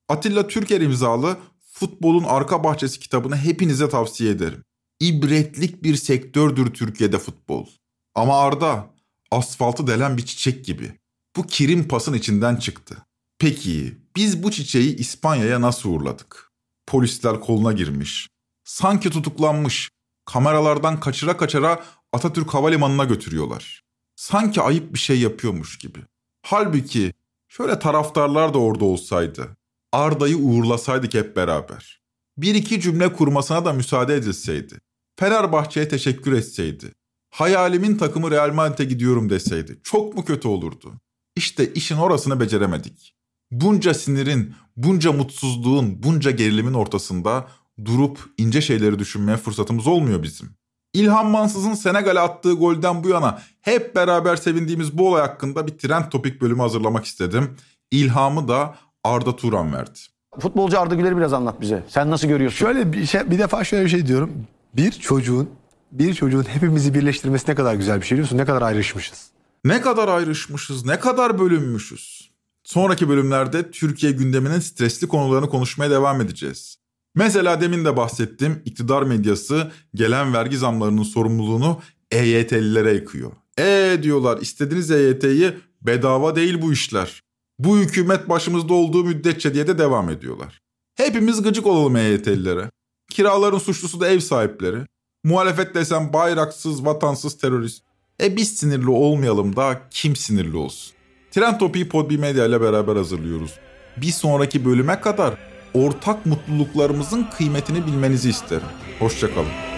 Atilla 0.08 0.48
Türker 0.48 0.80
imzalı 0.80 1.38
Futbolun 1.72 2.24
Arka 2.24 2.64
Bahçesi 2.64 3.00
kitabını 3.00 3.36
hepinize 3.36 3.88
tavsiye 3.88 4.30
ederim. 4.30 4.64
İbretlik 5.00 5.82
bir 5.82 5.96
sektördür 5.96 6.74
Türkiye'de 6.74 7.18
futbol. 7.18 7.66
Ama 8.14 8.40
Arda 8.40 8.90
asfaltı 9.30 9.86
delen 9.86 10.16
bir 10.16 10.26
çiçek 10.26 10.64
gibi. 10.64 10.92
Bu 11.36 11.46
kirin 11.46 11.84
pasın 11.84 12.14
içinden 12.14 12.56
çıktı. 12.56 12.96
Peki 13.38 13.98
biz 14.16 14.42
bu 14.42 14.50
çiçeği 14.50 14.96
İspanya'ya 14.96 15.60
nasıl 15.60 15.90
uğurladık? 15.90 16.52
Polisler 16.86 17.40
koluna 17.40 17.72
girmiş. 17.72 18.28
Sanki 18.64 19.10
tutuklanmış. 19.10 19.90
Kameralardan 20.24 21.00
kaçıra 21.00 21.36
kaçıra 21.36 21.84
Atatürk 22.12 22.54
Havalimanı'na 22.54 23.04
götürüyorlar. 23.04 23.82
Sanki 24.16 24.60
ayıp 24.60 24.94
bir 24.94 24.98
şey 24.98 25.20
yapıyormuş 25.20 25.78
gibi. 25.78 25.98
Halbuki 26.42 27.12
şöyle 27.58 27.78
taraftarlar 27.78 28.54
da 28.54 28.58
orada 28.58 28.84
olsaydı. 28.84 29.56
Arda'yı 29.92 30.36
uğurlasaydık 30.36 31.14
hep 31.14 31.36
beraber. 31.36 32.00
Bir 32.36 32.54
iki 32.54 32.80
cümle 32.80 33.12
kurmasına 33.12 33.64
da 33.64 33.72
müsaade 33.72 34.14
edilseydi. 34.14 34.78
Fenerbahçe'ye 35.20 35.88
teşekkür 35.88 36.32
etseydi. 36.32 36.92
Hayalimin 37.30 37.96
takımı 37.96 38.30
Real 38.30 38.52
Madrid'e 38.52 38.84
gidiyorum 38.84 39.30
deseydi. 39.30 39.80
Çok 39.82 40.14
mu 40.14 40.24
kötü 40.24 40.48
olurdu? 40.48 40.92
İşte 41.36 41.72
işin 41.72 41.96
orasını 41.96 42.40
beceremedik. 42.40 43.14
Bunca 43.50 43.94
sinirin, 43.94 44.54
bunca 44.76 45.12
mutsuzluğun, 45.12 46.02
bunca 46.02 46.30
gerilimin 46.30 46.74
ortasında 46.74 47.48
durup 47.84 48.18
ince 48.38 48.60
şeyleri 48.60 48.98
düşünmeye 48.98 49.36
fırsatımız 49.36 49.86
olmuyor 49.86 50.22
bizim. 50.22 50.50
İlhan 50.94 51.26
Mansız'ın 51.26 51.74
Senegal'e 51.74 52.20
attığı 52.20 52.52
golden 52.52 53.04
bu 53.04 53.08
yana 53.08 53.42
hep 53.60 53.96
beraber 53.96 54.36
sevindiğimiz 54.36 54.98
bu 54.98 55.08
olay 55.08 55.20
hakkında 55.20 55.66
bir 55.66 55.78
trend 55.78 56.04
topik 56.10 56.40
bölümü 56.40 56.60
hazırlamak 56.60 57.04
istedim. 57.04 57.56
İlhamı 57.90 58.48
da 58.48 58.74
Arda 59.04 59.36
Turan 59.36 59.72
verdi. 59.72 59.98
Futbolcu 60.40 60.80
Arda 60.80 60.94
Güler'i 60.94 61.16
biraz 61.16 61.32
anlat 61.32 61.60
bize. 61.60 61.84
Sen 61.88 62.10
nasıl 62.10 62.28
görüyorsun? 62.28 62.58
Şöyle 62.58 62.92
bir 62.92 63.06
şey, 63.06 63.30
bir 63.30 63.38
defa 63.38 63.64
şöyle 63.64 63.84
bir 63.84 63.90
şey 63.90 64.06
diyorum. 64.06 64.32
Bir 64.74 64.92
çocuğun, 64.92 65.50
bir 65.92 66.14
çocuğun 66.14 66.42
hepimizi 66.42 66.94
birleştirmesi 66.94 67.50
ne 67.50 67.54
kadar 67.54 67.74
güzel 67.74 68.00
bir 68.00 68.06
şey 68.06 68.16
biliyorsun. 68.16 68.38
Ne 68.38 68.44
kadar 68.44 68.62
ayrışmışız. 68.62 69.30
Ne 69.64 69.80
kadar 69.80 70.08
ayrışmışız, 70.08 70.86
ne 70.86 70.98
kadar 71.00 71.38
bölünmüşüz. 71.38 72.30
Sonraki 72.64 73.08
bölümlerde 73.08 73.70
Türkiye 73.70 74.12
gündeminin 74.12 74.60
stresli 74.60 75.08
konularını 75.08 75.48
konuşmaya 75.48 75.90
devam 75.90 76.20
edeceğiz. 76.20 76.77
Mesela 77.18 77.60
demin 77.60 77.84
de 77.84 77.96
bahsettim 77.96 78.62
iktidar 78.64 79.02
medyası 79.02 79.72
gelen 79.94 80.34
vergi 80.34 80.58
zamlarının 80.58 81.02
sorumluluğunu 81.02 81.80
EYT'lilere 82.10 82.92
yıkıyor. 82.92 83.32
E 83.58 83.98
diyorlar 84.02 84.40
istediğiniz 84.40 84.90
EYT'yi 84.90 85.54
bedava 85.82 86.36
değil 86.36 86.62
bu 86.62 86.72
işler. 86.72 87.22
Bu 87.58 87.78
hükümet 87.78 88.28
başımızda 88.28 88.74
olduğu 88.74 89.04
müddetçe 89.04 89.54
diye 89.54 89.66
de 89.66 89.78
devam 89.78 90.10
ediyorlar. 90.10 90.60
Hepimiz 90.94 91.42
gıcık 91.42 91.66
olalım 91.66 91.96
EYT'lilere. 91.96 92.70
Kiraların 93.10 93.58
suçlusu 93.58 94.00
da 94.00 94.08
ev 94.08 94.20
sahipleri. 94.20 94.78
Muhalefet 95.24 95.74
desem 95.74 96.12
bayraksız, 96.12 96.84
vatansız 96.84 97.38
terörist. 97.38 97.82
E 98.22 98.36
biz 98.36 98.58
sinirli 98.58 98.90
olmayalım 98.90 99.56
da 99.56 99.82
kim 99.90 100.16
sinirli 100.16 100.56
olsun? 100.56 100.94
Trend 101.30 101.58
Topi'yi 101.58 101.88
Podbi 101.88 102.18
Medya 102.18 102.46
ile 102.46 102.60
beraber 102.60 102.96
hazırlıyoruz. 102.96 103.54
Bir 103.96 104.12
sonraki 104.12 104.64
bölüme 104.64 105.00
kadar 105.00 105.57
ortak 105.74 106.26
mutluluklarımızın 106.26 107.26
kıymetini 107.36 107.86
bilmenizi 107.86 108.30
isterim. 108.30 108.68
Hoşçakalın. 108.98 109.77